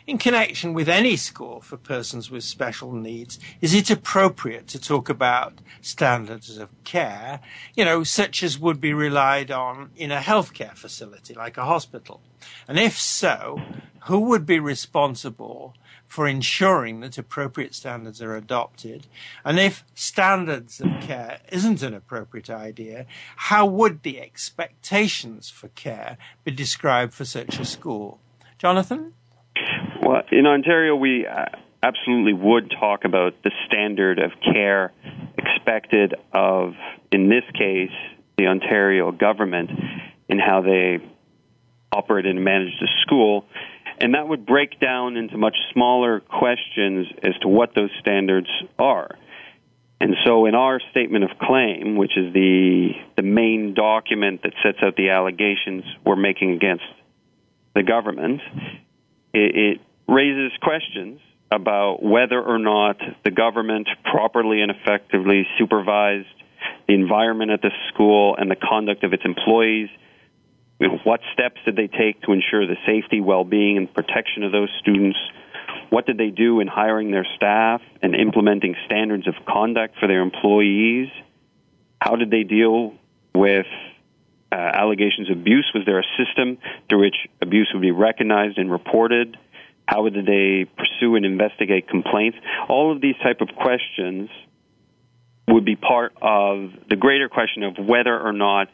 [0.08, 5.10] in connection with any school for persons with special needs, is it appropriate to talk
[5.10, 7.40] about standards of care,
[7.76, 12.22] you know, such as would be relied on in a healthcare facility like a hospital?
[12.66, 13.60] And if so,
[14.04, 15.74] who would be responsible
[16.06, 19.06] for ensuring that appropriate standards are adopted?
[19.44, 23.04] And if standards of care isn't an appropriate idea,
[23.36, 28.20] how would the expectations for care be described for such a school?
[28.56, 29.12] Jonathan?
[30.08, 31.44] Well, in Ontario, we uh,
[31.82, 34.90] absolutely would talk about the standard of care
[35.36, 36.72] expected of,
[37.12, 37.92] in this case,
[38.38, 39.68] the Ontario government
[40.26, 41.00] in how they
[41.92, 43.44] operate and manage the school.
[44.00, 49.10] And that would break down into much smaller questions as to what those standards are.
[50.00, 54.78] And so in our statement of claim, which is the the main document that sets
[54.82, 56.84] out the allegations we're making against
[57.74, 58.40] the government,
[59.34, 66.26] it, it raises questions about whether or not the government properly and effectively supervised
[66.86, 69.88] the environment at the school and the conduct of its employees.
[71.04, 75.18] What steps did they take to ensure the safety, well-being, and protection of those students?
[75.90, 80.20] What did they do in hiring their staff and implementing standards of conduct for their
[80.20, 81.08] employees?
[82.00, 82.94] How did they deal
[83.34, 83.66] with
[84.52, 85.70] uh, allegations of abuse?
[85.74, 89.36] Was there a system through which abuse would be recognized and reported?
[89.88, 92.36] How did they pursue and investigate complaints?
[92.68, 94.28] All of these type of questions
[95.48, 98.68] would be part of the greater question of whether or not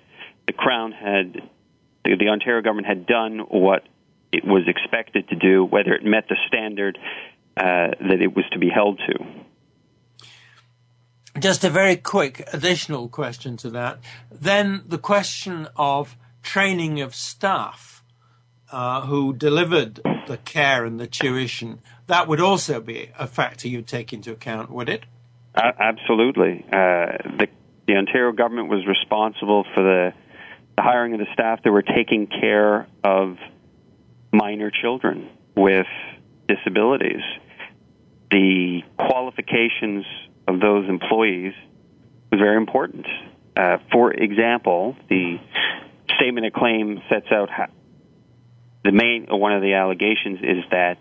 [0.48, 1.40] the Crown had,
[2.04, 3.84] the Ontario government had done what
[4.32, 6.98] it was expected to do, whether it met the standard
[7.56, 10.28] uh, that it was to be held to.
[11.38, 14.00] Just a very quick additional question to that.
[14.32, 17.93] Then the question of training of staff
[18.74, 23.86] uh, who delivered the care and the tuition, that would also be a factor you'd
[23.86, 25.04] take into account, would it?
[25.54, 26.66] Uh, absolutely.
[26.70, 27.46] The,
[27.86, 30.12] the Ontario government was responsible for the,
[30.76, 33.36] the hiring of the staff that were taking care of
[34.32, 35.86] minor children with
[36.48, 37.22] disabilities.
[38.32, 40.04] The qualifications
[40.48, 41.52] of those employees
[42.32, 43.06] was very important.
[43.56, 45.36] Uh, for example, the
[46.16, 47.68] statement of claim sets out how,
[48.84, 50.98] the main one of the allegations is that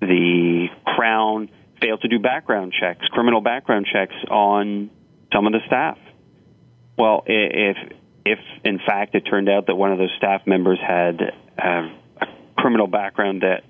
[0.00, 4.90] the Crown failed to do background checks, criminal background checks on
[5.32, 5.98] some of the staff.
[6.96, 7.76] Well, if
[8.24, 11.20] if in fact it turned out that one of those staff members had
[11.58, 11.88] uh,
[12.20, 13.64] a criminal background that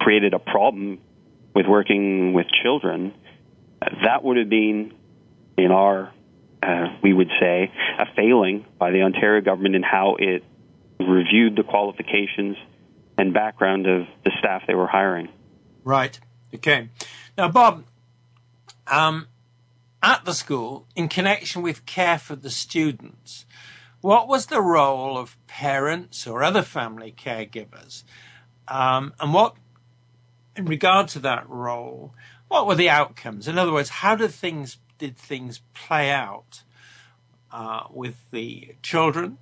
[0.00, 0.98] created a problem
[1.54, 3.14] with working with children,
[3.80, 4.92] that would have been,
[5.56, 6.12] in our,
[6.62, 10.44] uh, we would say, a failing by the Ontario government in how it
[10.98, 12.56] reviewed the qualifications
[13.18, 15.28] and background of the staff they were hiring.
[15.84, 16.18] Right.
[16.54, 16.88] Okay.
[17.36, 17.84] Now, Bob,
[18.86, 19.28] um,
[20.02, 23.46] at the school, in connection with care for the students,
[24.00, 28.04] what was the role of parents or other family caregivers?
[28.68, 29.56] Um, and what,
[30.54, 32.14] in regard to that role,
[32.48, 33.48] what were the outcomes?
[33.48, 36.62] In other words, how did things did things play out
[37.52, 39.38] uh, with the children,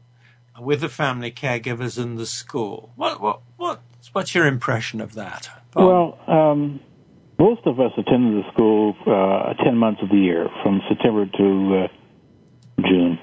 [0.61, 2.92] with the family caregivers, and the school?
[2.96, 3.80] What what what
[4.12, 5.48] what's your impression of that?
[5.72, 5.86] Bob?
[5.86, 6.80] Well, um,
[7.38, 11.84] most of us attended the school uh, ten months of the year, from September to
[11.84, 11.88] uh,
[12.86, 13.18] June,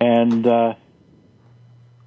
[0.00, 0.74] and uh,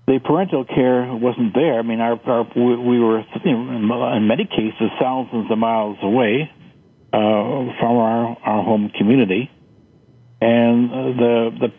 [0.08, 1.80] the parental care wasn't there.
[1.80, 6.50] I mean, our, our we were in many cases thousands of miles away
[7.12, 7.20] uh,
[7.80, 9.52] from our our home community,
[10.40, 10.90] and
[11.20, 11.74] the the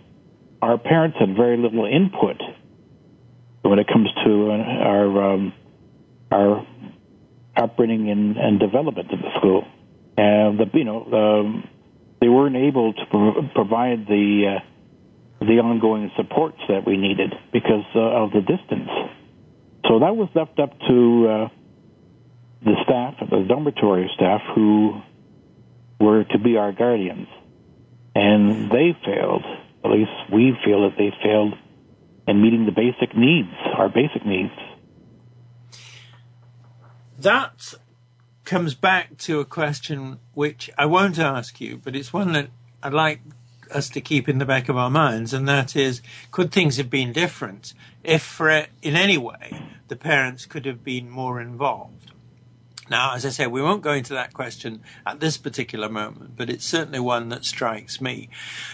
[0.61, 2.37] our parents had very little input
[3.69, 5.53] when it comes to our um,
[6.31, 6.67] our
[7.57, 9.65] upbringing and, and development of the school.
[10.17, 11.69] And the you know um,
[12.21, 17.85] they weren't able to pro- provide the uh, the ongoing supports that we needed because
[17.95, 18.91] uh, of the distance.
[19.87, 21.49] So that was left up to uh,
[22.65, 25.01] the staff, the dormitory staff, who
[26.01, 27.29] were to be our guardians,
[28.15, 29.45] and they failed.
[29.85, 31.55] At least we feel that they failed
[32.29, 34.53] in meeting the basic needs, our basic needs
[37.19, 37.75] that
[38.45, 42.49] comes back to a question which I won't ask you, but it's one that
[42.83, 43.21] I'd like
[43.73, 46.01] us to keep in the back of our minds, and that is,
[46.31, 48.67] could things have been different if, in
[48.97, 52.13] any way, the parents could have been more involved?
[52.91, 56.49] Now, as I say, we won't go into that question at this particular moment, but
[56.49, 58.29] it's certainly one that strikes me.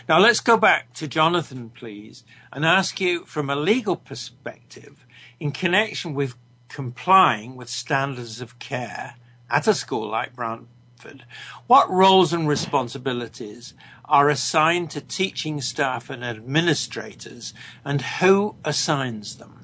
[0.08, 5.04] Now, let's go back to Jonathan, please, and ask you from a legal perspective,
[5.40, 6.36] in connection with
[6.68, 9.14] complying with standards of care
[9.50, 11.24] at a school like Brantford,
[11.66, 17.54] what roles and responsibilities are assigned to teaching staff and administrators,
[17.84, 19.63] and who assigns them?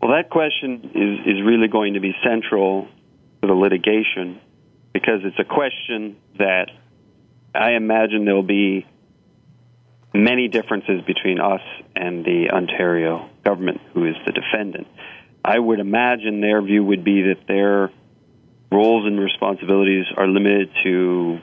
[0.00, 2.88] Well, that question is, is really going to be central
[3.42, 4.40] to the litigation
[4.92, 6.70] because it's a question that
[7.54, 8.86] I imagine there'll be
[10.14, 11.60] many differences between us
[11.94, 14.86] and the Ontario government, who is the defendant.
[15.44, 17.90] I would imagine their view would be that their
[18.72, 21.38] roles and responsibilities are limited to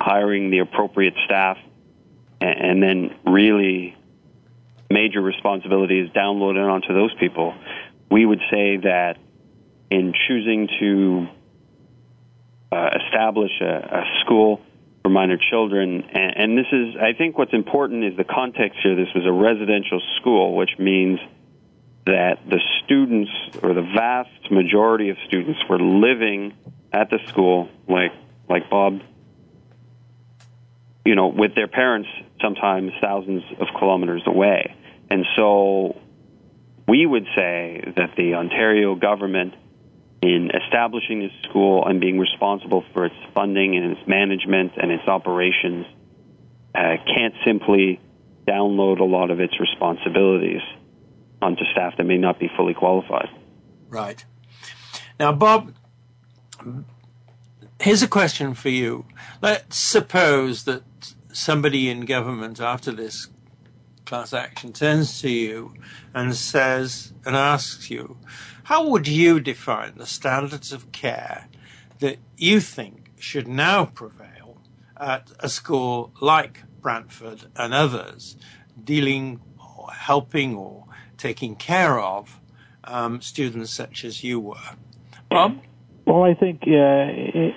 [0.00, 1.58] hiring the appropriate staff
[2.40, 3.96] and, then really
[4.90, 7.54] major responsibilities downloaded onto those people.
[8.10, 9.16] We would say that
[9.90, 11.28] in choosing to
[12.72, 14.60] uh, establish a, a, school
[15.02, 18.94] for minor children, and, and this is, I think what's important is the context here.
[18.94, 21.18] This was a residential school, which means
[22.06, 23.30] that the students,
[23.62, 26.54] or the vast majority of students, were living
[26.92, 28.12] at the school, like
[28.48, 29.00] like Bob,
[31.04, 32.08] you know, with their parents,
[32.40, 34.74] sometimes thousands of kilometers away,
[35.10, 36.00] and so
[36.90, 39.54] we would say that the Ontario government,
[40.22, 45.06] in establishing this school and being responsible for its funding and its management and its
[45.06, 45.86] operations,
[46.74, 48.00] uh, can't simply
[48.48, 50.62] download a lot of its responsibilities
[51.40, 53.28] onto staff that may not be fully qualified.
[53.88, 54.24] Right.
[55.20, 55.72] Now, Bob,
[57.80, 59.04] here's a question for you.
[59.40, 60.82] Let's suppose that
[61.32, 63.28] somebody in government after this
[64.10, 65.72] class action turns to you
[66.12, 68.16] and says and asks you,
[68.64, 71.46] how would you define the standards of care
[72.00, 74.58] that you think should now prevail
[74.96, 78.36] at a school like Brantford and others
[78.82, 80.86] dealing or helping or
[81.16, 82.40] taking care of
[82.82, 84.70] um, students such as you were.
[85.30, 85.56] Bob?
[86.04, 87.54] Well, I think uh, it,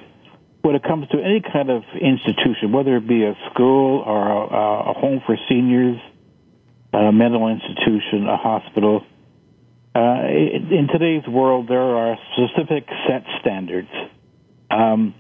[0.62, 4.92] when it comes to any kind of institution, whether it be a school or a,
[4.92, 6.00] a home for seniors,
[6.94, 9.04] a mental institution, a hospital,
[9.96, 13.90] uh, in today's world, there are specific set standards
[14.72, 15.14] um,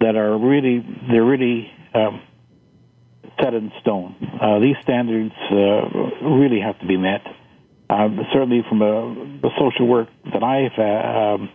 [0.00, 0.78] that are really
[1.10, 2.22] they're really um,
[3.38, 4.14] set in stone.
[4.40, 7.20] Uh, these standards uh, really have to be met.
[7.90, 11.50] Um, certainly from a, the social work that I've uh, um,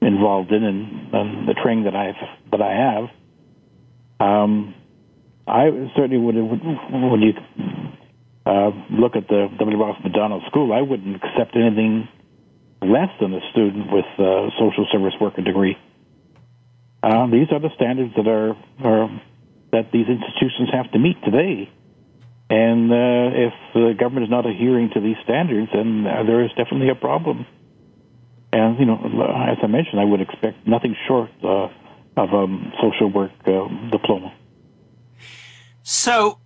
[0.00, 2.14] involved in and, and, the training that I've
[2.52, 3.10] that I have,
[4.20, 4.74] um,
[5.48, 7.32] I certainly would when you
[8.44, 9.78] uh, look at the W.
[9.78, 12.08] Ross Macdonald School, I wouldn't accept anything
[12.80, 15.76] less than a student with a social service worker degree.
[17.02, 19.22] Uh, these are the standards that are, are
[19.72, 21.70] that these institutions have to meet today.
[22.50, 26.90] And uh, if the government is not adhering to these standards, then there is definitely
[26.90, 27.46] a problem.
[28.52, 28.98] And you know,
[29.48, 31.68] as I mentioned, I would expect nothing short uh,
[32.16, 32.46] of a
[32.82, 34.34] social work uh, diploma.
[35.82, 36.38] So,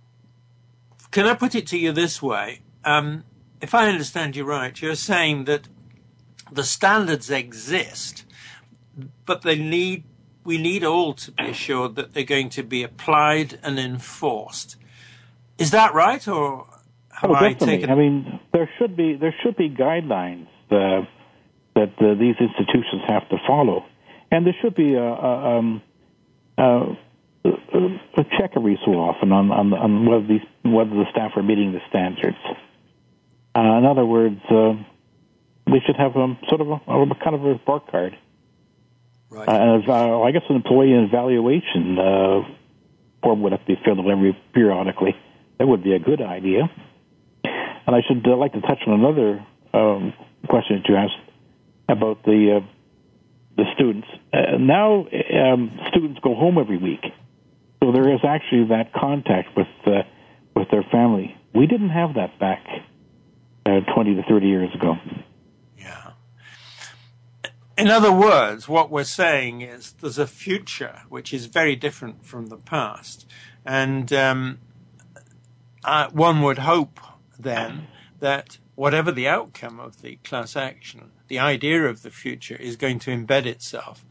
[1.17, 2.61] can I put it to you this way?
[2.85, 3.23] Um,
[3.59, 5.67] if I understand you right, you're saying that
[6.51, 8.23] the standards exist,
[9.25, 10.03] but they need
[10.43, 14.75] we need all to be assured that they're going to be applied and enforced.
[15.57, 16.67] Is that right, or
[17.19, 17.89] have oh, I taken?
[17.89, 21.01] I mean, there should be there should be guidelines uh,
[21.73, 23.83] that uh, these institutions have to follow,
[24.29, 25.81] and there should be a, a, um,
[26.59, 26.95] a,
[27.47, 31.71] a check every so often on, on, on whether these whether the staff are meeting
[31.71, 32.37] the standards.
[33.55, 34.73] Uh, in other words, uh,
[35.65, 38.17] we should have um, sort of a, a kind of a report card.
[39.29, 39.47] Right.
[39.47, 42.41] Uh, uh, I guess an employee evaluation uh,
[43.23, 45.15] form would have to be filled out every periodically.
[45.59, 46.69] That would be a good idea.
[47.43, 50.13] And I should uh, like to touch on another um,
[50.47, 51.15] question that you asked
[51.89, 52.67] about the uh,
[53.57, 54.07] the students.
[54.31, 57.03] Uh, now, um, students go home every week,
[57.81, 60.03] so there is actually that contact with uh,
[60.55, 61.35] with their family.
[61.53, 62.65] We didn't have that back
[63.65, 64.95] uh, twenty to thirty years ago.
[65.77, 66.11] Yeah.
[67.77, 72.47] In other words, what we're saying is there's a future which is very different from
[72.47, 73.27] the past,
[73.65, 74.59] and um,
[75.83, 76.99] uh, one would hope
[77.37, 77.87] then
[78.19, 82.99] that whatever the outcome of the class action, the idea of the future is going
[82.99, 84.05] to embed itself.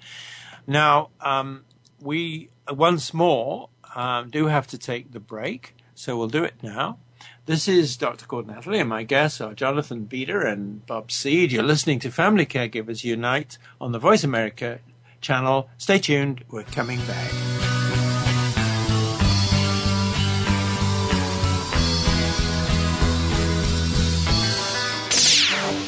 [0.66, 1.64] Now, um,
[2.00, 6.98] we once more um, do have to take the break, so we'll do it now.
[7.46, 8.26] This is Dr.
[8.26, 11.52] Gordon Atherley, and my guests are Jonathan Bida and Bob Seed.
[11.52, 14.80] You're listening to Family Caregivers Unite on the Voice America
[15.20, 15.68] channel.
[15.78, 17.32] Stay tuned, we're coming back.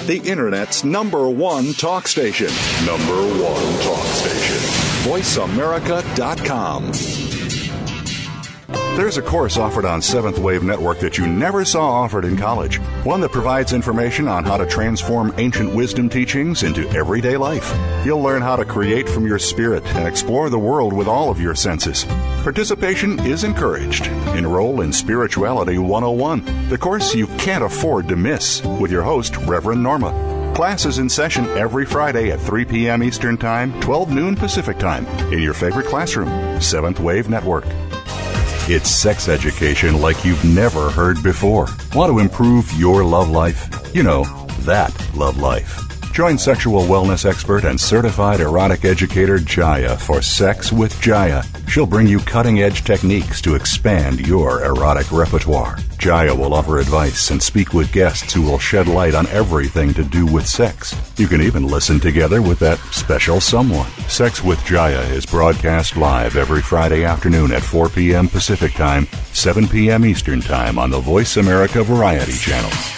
[0.06, 2.48] The Internet's number one talk station.
[2.86, 4.78] Number one talk station.
[5.09, 6.92] VoiceAmerica.com.
[8.94, 12.76] There's a course offered on Seventh Wave Network that you never saw offered in college.
[13.04, 17.74] One that provides information on how to transform ancient wisdom teachings into everyday life.
[18.04, 21.40] You'll learn how to create from your spirit and explore the world with all of
[21.40, 22.04] your senses.
[22.42, 24.09] Participation is encouraged.
[24.36, 29.82] Enroll in Spirituality 101, the course you can't afford to miss, with your host, Reverend
[29.82, 30.28] Norma.
[30.59, 33.00] Class is in session every Friday at 3 p.m.
[33.04, 37.62] Eastern Time, 12 noon Pacific Time, in your favorite classroom, Seventh Wave Network.
[38.68, 41.68] It's sex education like you've never heard before.
[41.94, 43.68] Want to improve your love life?
[43.94, 44.24] You know,
[44.62, 45.88] that love life.
[46.18, 51.44] Join sexual wellness expert and certified erotic educator Jaya for Sex with Jaya.
[51.68, 55.78] She'll bring you cutting edge techniques to expand your erotic repertoire.
[55.96, 60.02] Jaya will offer advice and speak with guests who will shed light on everything to
[60.02, 60.92] do with sex.
[61.18, 63.88] You can even listen together with that special someone.
[64.08, 68.26] Sex with Jaya is broadcast live every Friday afternoon at 4 p.m.
[68.26, 70.04] Pacific Time, 7 p.m.
[70.04, 72.97] Eastern Time on the Voice America Variety Channel.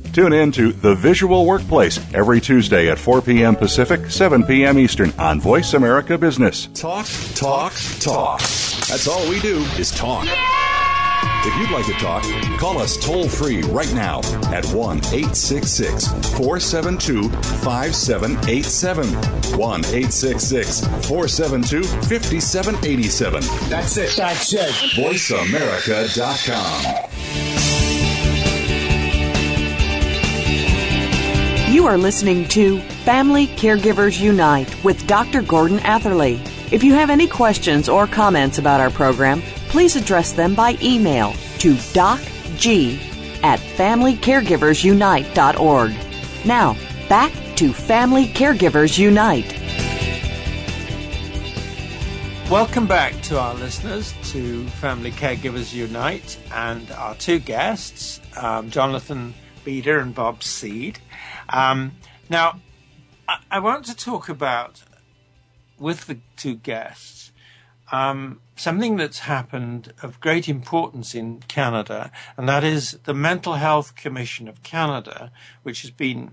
[0.13, 3.55] Tune in to The Visual Workplace every Tuesday at 4 p.m.
[3.55, 4.77] Pacific, 7 p.m.
[4.77, 6.67] Eastern on Voice America Business.
[6.73, 8.39] Talk, talk, talk.
[8.39, 10.27] That's all we do is talk.
[11.43, 12.23] If you'd like to talk,
[12.59, 14.19] call us toll free right now
[14.53, 16.07] at 1 866
[16.37, 19.07] 472 5787.
[19.57, 23.41] 1 866 472 5787.
[23.69, 24.13] That's it.
[24.17, 24.69] That's it.
[24.95, 27.60] VoiceAmerica.com.
[31.71, 35.41] You are listening to Family Caregivers Unite with Dr.
[35.41, 36.41] Gordon Atherley.
[36.69, 41.31] If you have any questions or comments about our program, please address them by email
[41.59, 42.99] to docg
[43.41, 46.45] at familycaregiversunite.org.
[46.45, 46.75] Now,
[47.07, 49.57] back to Family Caregivers Unite.
[52.51, 59.33] Welcome back to our listeners to Family Caregivers Unite and our two guests, um, Jonathan
[59.65, 60.99] Bida and Bob Seed.
[61.51, 61.93] Um,
[62.29, 62.61] now,
[63.27, 64.83] I, I, want to talk about,
[65.77, 67.31] with the two guests,
[67.91, 73.95] um, something that's happened of great importance in Canada, and that is the Mental Health
[73.95, 75.31] Commission of Canada,
[75.63, 76.31] which has been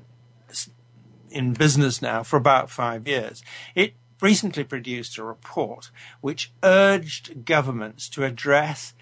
[1.31, 3.43] in business now for about five years.
[3.75, 5.91] It recently produced a report
[6.21, 8.95] which urged governments to address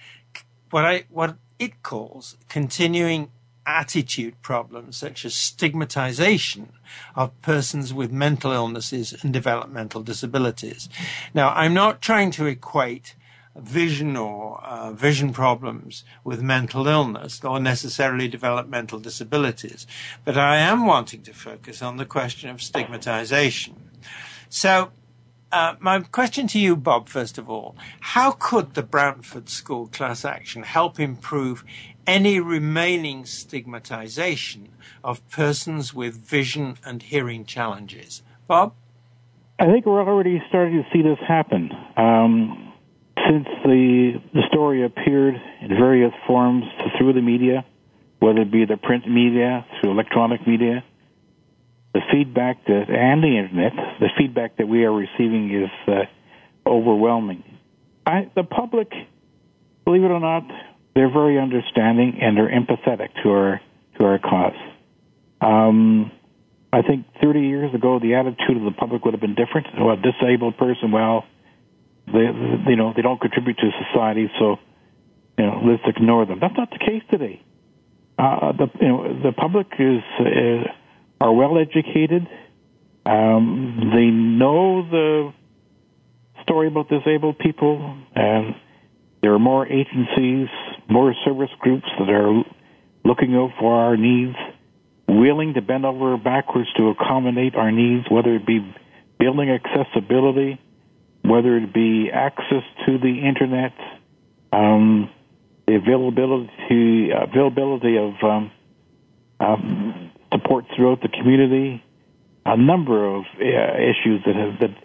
[0.71, 3.31] what I what it calls continuing
[3.67, 6.73] attitude problems such as stigmatization
[7.15, 10.89] of persons with mental illnesses and developmental disabilities.
[11.35, 13.15] Now, I'm not trying to equate
[13.57, 19.87] vision or uh, vision problems with mental illness or necessarily developmental disabilities,
[20.25, 23.75] but I am wanting to focus on the question of stigmatization.
[24.49, 24.93] So,
[25.53, 30.25] uh, my question to you, Bob, first of all, how could the Brantford School class
[30.25, 31.65] action help improve
[32.07, 34.69] any remaining stigmatization
[35.03, 38.23] of persons with vision and hearing challenges?
[38.47, 38.75] Bob?
[39.59, 41.71] I think we're already starting to see this happen.
[41.97, 42.73] Um,
[43.29, 46.65] since the, the story appeared in various forms
[46.99, 47.65] through the media,
[48.19, 50.85] whether it be the print media, through electronic media,
[51.95, 56.03] the feedback that, and the internet, the feedback that we are receiving is uh,
[56.69, 57.43] overwhelming.
[58.05, 58.93] I, the public,
[59.85, 60.45] believe it or not,
[60.97, 63.61] they're very understanding and they're empathetic to our
[63.99, 64.57] to our cause.
[65.41, 66.11] Um,
[66.73, 69.69] I think 30 years ago, the attitude of the public would have been different.
[69.79, 71.25] Well, a disabled person, well,
[72.07, 72.21] they,
[72.69, 74.57] you know, they don't contribute to society, so
[75.39, 76.39] you know, let's ignore them.
[76.41, 77.43] That's not the case today.
[78.19, 80.67] Uh, the you know the public is, is
[81.21, 82.27] are well educated.
[83.05, 85.33] Um, they know the
[86.43, 88.55] story about disabled people, and
[89.21, 90.49] there are more agencies,
[90.89, 92.43] more service groups that are
[93.05, 94.37] looking out for our needs,
[95.09, 98.61] willing to bend over backwards to accommodate our needs, whether it be
[99.19, 100.61] building accessibility,
[101.23, 103.73] whether it be access to the internet,
[104.53, 105.11] um,
[105.67, 108.51] the availability availability of um,
[109.41, 111.83] um, support throughout the community,
[112.45, 114.77] a number of uh, issues that have been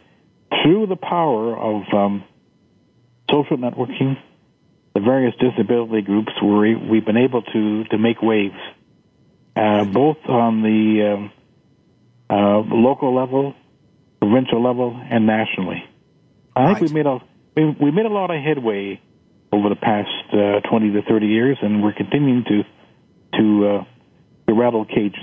[0.63, 2.23] through the power of um,
[3.29, 4.17] social networking,
[5.01, 8.55] the various disability groups, where we've been able to to make waves,
[9.55, 11.31] uh, both on the um,
[12.29, 13.53] uh, local level,
[14.19, 15.83] provincial level, and nationally.
[16.55, 16.77] I right.
[16.77, 17.19] think we made a
[17.55, 19.01] we, we made a lot of headway
[19.51, 22.63] over the past uh, 20 to 30 years, and we're continuing to
[23.37, 23.83] to uh,
[24.47, 25.19] to rattle cages.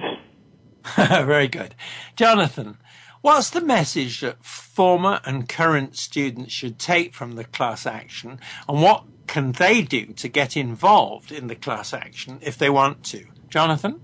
[0.97, 1.75] Very good,
[2.17, 2.79] Jonathan.
[3.21, 8.39] What's the message that former and current students should take from the class action,
[8.69, 13.05] and what can they do to get involved in the class action if they want
[13.07, 13.25] to?
[13.49, 14.01] Jonathan?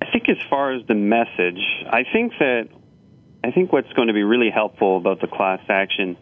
[0.00, 2.68] I think as far as the message, I think that
[3.44, 6.16] I think what's going to be really helpful about the class action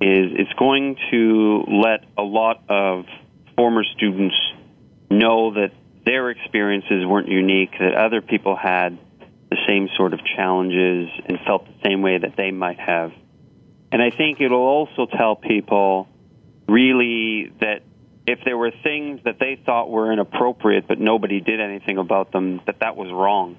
[0.00, 3.04] is it's going to let a lot of
[3.56, 4.34] former students
[5.10, 5.72] know that
[6.06, 8.98] their experiences weren't unique, that other people had
[9.50, 13.12] the same sort of challenges and felt the same way that they might have.
[13.92, 16.08] And I think it'll also tell people
[16.68, 17.82] really that
[18.26, 22.60] if there were things that they thought were inappropriate but nobody did anything about them,
[22.66, 23.56] that that was wrong.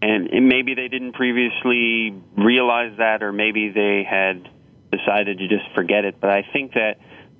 [0.00, 4.48] And, maybe they didn't previously realize that, or maybe they had
[4.92, 6.20] decided to just forget it.
[6.20, 6.98] But I think that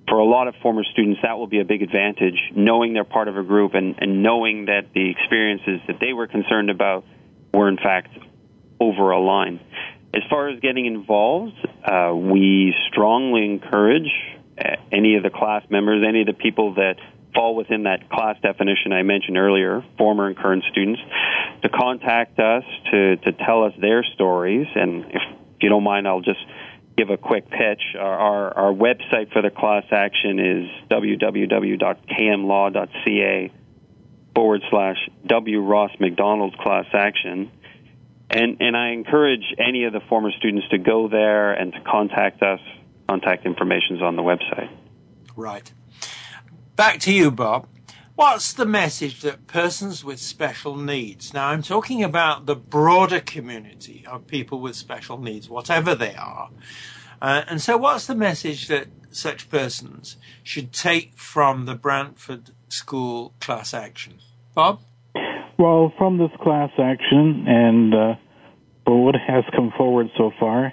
[0.08, 3.28] for a lot of former students, that will be a big advantage, knowing they're part
[3.28, 7.04] of a group and, and knowing that the experiences that they were concerned about
[7.52, 8.08] were in fact
[8.80, 9.60] over a line.
[10.14, 14.10] As far as getting involved, uh, we strongly encourage
[14.58, 16.96] uh, any of the class members, any of the people that
[17.34, 21.00] fall within that class definition I mentioned earlier, former and current students,
[21.62, 24.66] to contact us to, to tell us their stories.
[24.74, 25.22] And if
[25.60, 26.40] you don't mind, I'll just
[26.96, 27.82] give a quick pitch.
[27.98, 31.78] Our, our, our website for the class action is www.kmlaw.ca
[34.38, 35.60] forward slash W.
[35.60, 37.50] Ross Macdonald's class action.
[38.30, 42.40] And, and I encourage any of the former students to go there and to contact
[42.40, 42.60] us.
[43.08, 44.70] Contact information is on the website.
[45.34, 45.72] Right.
[46.76, 47.66] Back to you, Bob.
[48.14, 51.34] What's the message that persons with special needs?
[51.34, 56.50] Now, I'm talking about the broader community of people with special needs, whatever they are.
[57.20, 63.34] Uh, and so, what's the message that such persons should take from the Brantford School
[63.40, 64.20] class action?
[64.54, 64.80] Bob?
[65.58, 68.14] Well, from this class action and uh,
[68.84, 70.72] what has come forward so far,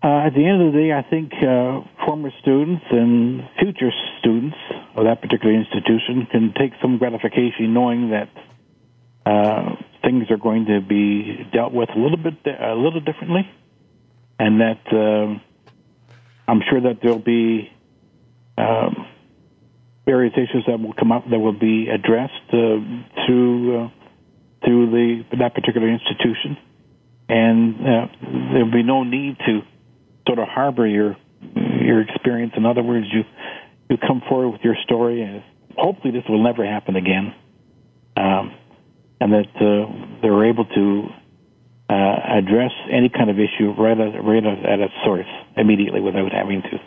[0.00, 3.90] uh, at the end of the day, I think uh, former students and future
[4.20, 4.56] students
[4.94, 8.28] of that particular institution can take some gratification knowing that
[9.26, 13.50] uh, things are going to be dealt with a little bit a little differently,
[14.38, 15.40] and that um,
[16.46, 17.68] I'm sure that there'll be
[18.56, 19.04] um,
[20.08, 22.80] various issues that will come up that will be addressed uh,
[23.26, 23.88] through uh,
[24.64, 26.56] through the that particular institution.
[27.28, 28.06] and uh,
[28.52, 29.60] there'll be no need to
[30.26, 31.16] sort of harbor your
[31.54, 32.54] your experience.
[32.56, 33.22] In other words, you
[33.90, 35.42] you come forward with your story, and
[35.76, 37.34] hopefully this will never happen again,
[38.16, 38.54] um,
[39.20, 41.08] and that uh, they're able to
[41.90, 46.62] uh, address any kind of issue right at, right at its source immediately without having
[46.62, 46.78] to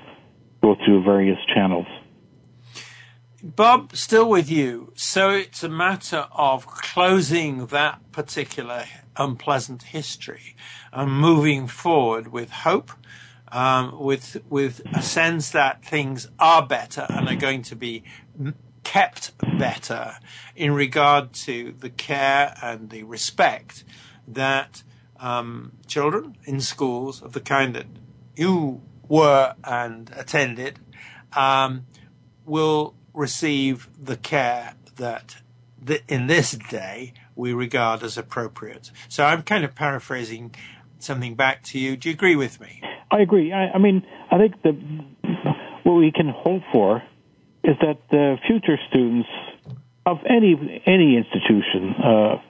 [0.61, 1.87] go through various channels.
[3.43, 4.93] Bob, still with you.
[4.95, 8.85] So it's a matter of closing that particular
[9.17, 10.55] unpleasant history
[10.93, 12.91] and moving forward with hope,
[13.51, 18.03] um, with with a sense that things are better and are going to be
[18.83, 20.17] kept better
[20.55, 23.83] in regard to the care and the respect
[24.27, 24.83] that
[25.19, 27.87] um, children in schools of the kind that
[28.35, 30.77] you were and attended
[31.33, 31.87] um,
[32.45, 35.37] will receive the care that
[35.85, 38.91] th- in this day we regard as appropriate.
[39.09, 40.55] So I'm kind of paraphrasing
[40.99, 41.97] something back to you.
[41.97, 42.81] Do you agree with me?
[43.09, 43.51] I agree.
[43.51, 44.75] I, I mean, I think that
[45.83, 47.03] what we can hope for
[47.63, 49.29] is that the future students
[50.05, 52.41] of any any institution uh,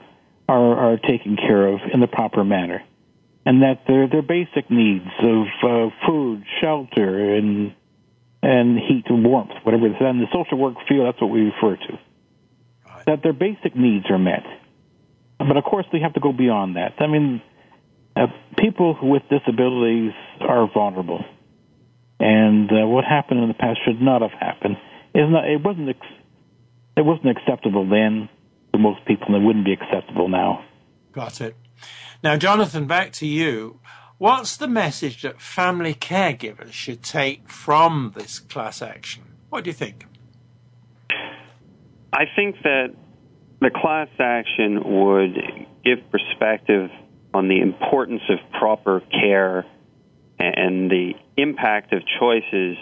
[0.48, 2.84] are are taken care of in the proper manner,
[3.46, 7.74] and that their their basic needs of uh, food, shelter, and
[8.44, 11.76] and heat and warmth, whatever it's in the social work field, that's what we refer
[11.76, 12.00] to.
[12.88, 13.06] Right.
[13.06, 14.44] That their basic needs are met.
[15.38, 16.94] But of course, they have to go beyond that.
[17.00, 17.42] I mean,
[18.16, 18.28] uh,
[18.58, 21.24] people with disabilities are vulnerable,
[22.20, 24.78] and uh, what happened in the past should not have happened.
[25.16, 25.90] Not, it wasn't.
[25.90, 26.18] Ex-
[26.98, 28.30] it wasn't acceptable then
[28.74, 30.64] to most people, and it wouldn't be acceptable now.
[31.14, 31.56] Got it.
[32.24, 33.80] Now, Jonathan, back to you.
[34.22, 39.24] What's the message that family caregivers should take from this class action?
[39.50, 40.06] What do you think?
[42.14, 42.94] I think that
[43.62, 46.92] the class action would give perspective
[47.34, 49.66] on the importance of proper care
[50.38, 52.78] and the impact of choices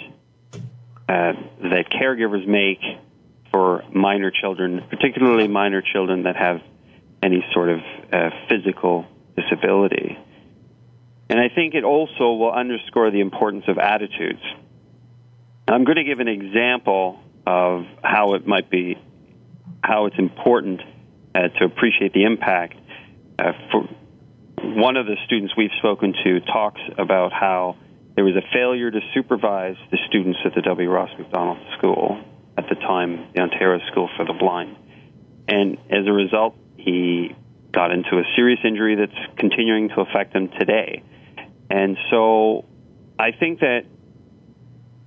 [0.53, 0.59] uh,
[1.07, 2.81] that caregivers make
[3.49, 6.57] for minor children, particularly minor children that have
[7.23, 7.79] any sort of
[8.11, 9.05] uh, physical
[9.37, 10.17] disability.
[11.29, 14.41] And I think it also will underscore the importance of attitudes.
[15.67, 18.97] I'm going to give an example of how it might be,
[19.83, 20.81] how it's important
[21.35, 22.75] uh, to appreciate the impact.
[23.37, 23.87] Uh, for
[24.61, 27.77] one of the students we've spoken to talks about how
[28.15, 30.89] there was a failure to supervise the students at the W.
[30.89, 32.19] Ross Macdonald School
[32.57, 34.75] at the time, the Ontario School for the Blind.
[35.47, 37.35] And as a result, he
[37.71, 41.03] got into a serious injury that's continuing to affect him today.
[41.69, 42.65] And so
[43.17, 43.81] I think that,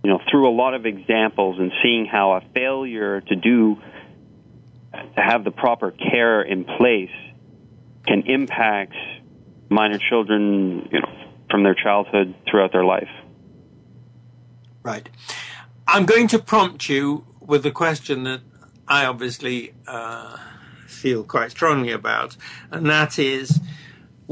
[0.05, 3.77] you know, through a lot of examples and seeing how a failure to do,
[4.93, 7.11] to have the proper care in place
[8.07, 8.95] can impact
[9.69, 11.09] minor children, you know,
[11.51, 13.11] from their childhood throughout their life.
[14.83, 15.09] Right.
[15.87, 18.41] I'm going to prompt you with a question that
[18.89, 20.37] I obviously uh,
[20.87, 22.37] feel quite strongly about,
[22.71, 23.61] and that is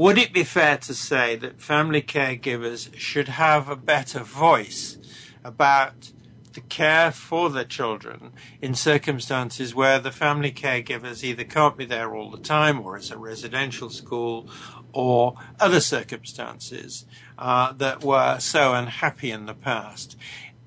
[0.01, 4.97] would it be fair to say that family caregivers should have a better voice
[5.43, 6.11] about
[6.53, 8.33] the care for their children
[8.63, 13.11] in circumstances where the family caregivers either can't be there all the time or it's
[13.11, 14.49] a residential school
[14.91, 17.05] or other circumstances
[17.37, 20.17] uh, that were so unhappy in the past?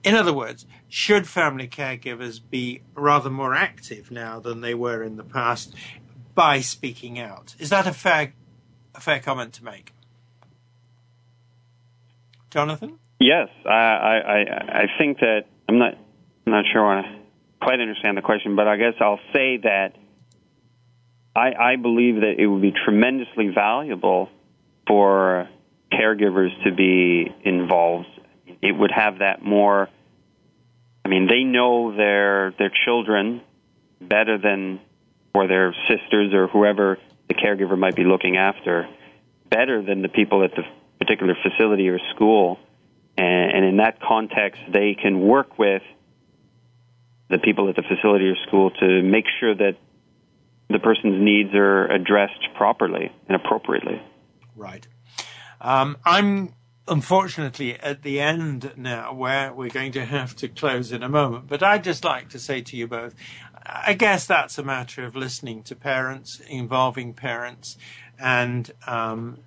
[0.05, 5.17] In other words, should family caregivers be rather more active now than they were in
[5.17, 5.75] the past
[6.37, 7.57] by speaking out?
[7.59, 8.33] Is that a fair
[8.95, 9.93] a fair comment to make.
[12.51, 12.99] Jonathan?
[13.19, 15.95] Yes, I, I, I think that I'm not
[16.47, 17.03] I'm not sure I
[17.61, 19.95] quite understand the question, but I guess I'll say that
[21.35, 24.29] I, I believe that it would be tremendously valuable
[24.87, 25.49] for
[25.93, 28.09] caregivers to be involved.
[28.63, 29.89] It would have that more.
[31.05, 33.41] I mean, they know their their children
[34.01, 34.81] better than
[35.35, 36.99] or their sisters or whoever
[37.29, 38.89] the caregiver might be looking after
[39.49, 40.63] better than the people at the
[40.99, 42.59] particular facility or school.
[43.17, 45.83] And, and in that context, they can work with
[47.31, 49.77] the people at the facility or school to make sure that
[50.69, 54.03] the person's needs are addressed properly and appropriately.
[54.57, 54.87] Right.
[55.61, 56.55] Um, I'm
[56.87, 61.47] unfortunately at the end now where we're going to have to close in a moment.
[61.49, 63.15] But I'd just like to say to you both,
[63.67, 67.79] I guess that's a matter of listening to parents, involving parents,
[68.19, 69.39] and um,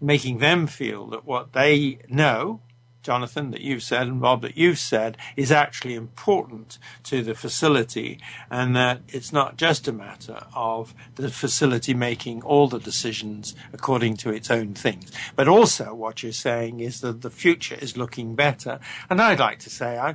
[0.00, 2.60] making them feel that what they know
[3.02, 8.20] Jonathan, that you've said and Bob that you've said is actually important to the facility
[8.50, 14.16] and that it's not just a matter of the facility making all the decisions according
[14.18, 15.10] to its own things.
[15.34, 18.78] But also what you're saying is that the future is looking better.
[19.10, 20.14] And I'd like to say I,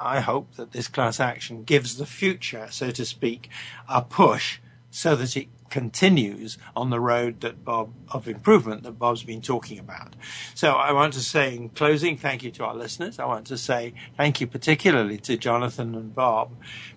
[0.00, 3.48] I hope that this class action gives the future, so to speak,
[3.88, 4.58] a push
[4.90, 9.78] so that it continues on the road that Bob of improvement that Bob's been talking
[9.78, 10.14] about.
[10.54, 13.18] So I want to say in closing, thank you to our listeners.
[13.18, 16.50] I want to say thank you particularly to Jonathan and Bob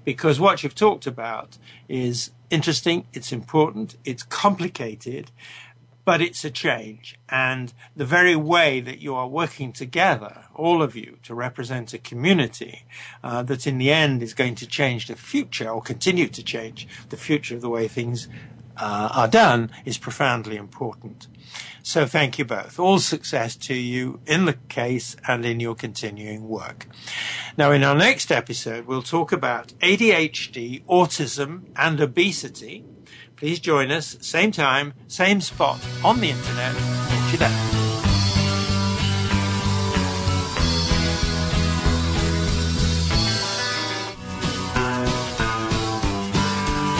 [0.04, 5.32] because what you've talked about is interesting, it's important, it's complicated,
[6.06, 7.18] but it's a change.
[7.30, 11.98] And the very way that you are working together, all of you, to represent a
[11.98, 12.86] community
[13.24, 16.88] uh, that in the end is going to change the future or continue to change
[17.10, 18.28] the future of the way things
[18.78, 21.28] uh, are done is profoundly important.
[21.84, 22.80] So thank you both.
[22.80, 26.88] All success to you in the case and in your continuing work.
[27.58, 32.86] Now, in our next episode, we'll talk about ADHD, autism, and obesity.
[33.44, 36.74] Please join us, same time, same spot on the internet.
[36.74, 37.52] To you then.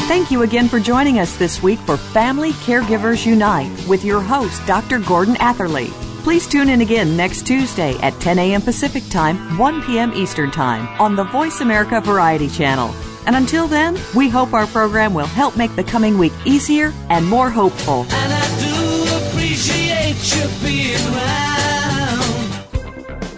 [0.10, 4.62] Thank you again for joining us this week for Family Caregivers Unite with your host,
[4.68, 5.00] Dr.
[5.00, 5.88] Gordon Atherley.
[6.24, 8.62] Please tune in again next Tuesday at 10 a.m.
[8.62, 10.12] Pacific Time, 1 p.m.
[10.14, 12.94] Eastern Time on the Voice America Variety Channel.
[13.26, 17.26] And until then, we hope our program will help make the coming week easier and
[17.26, 18.06] more hopeful.
[18.10, 18.34] And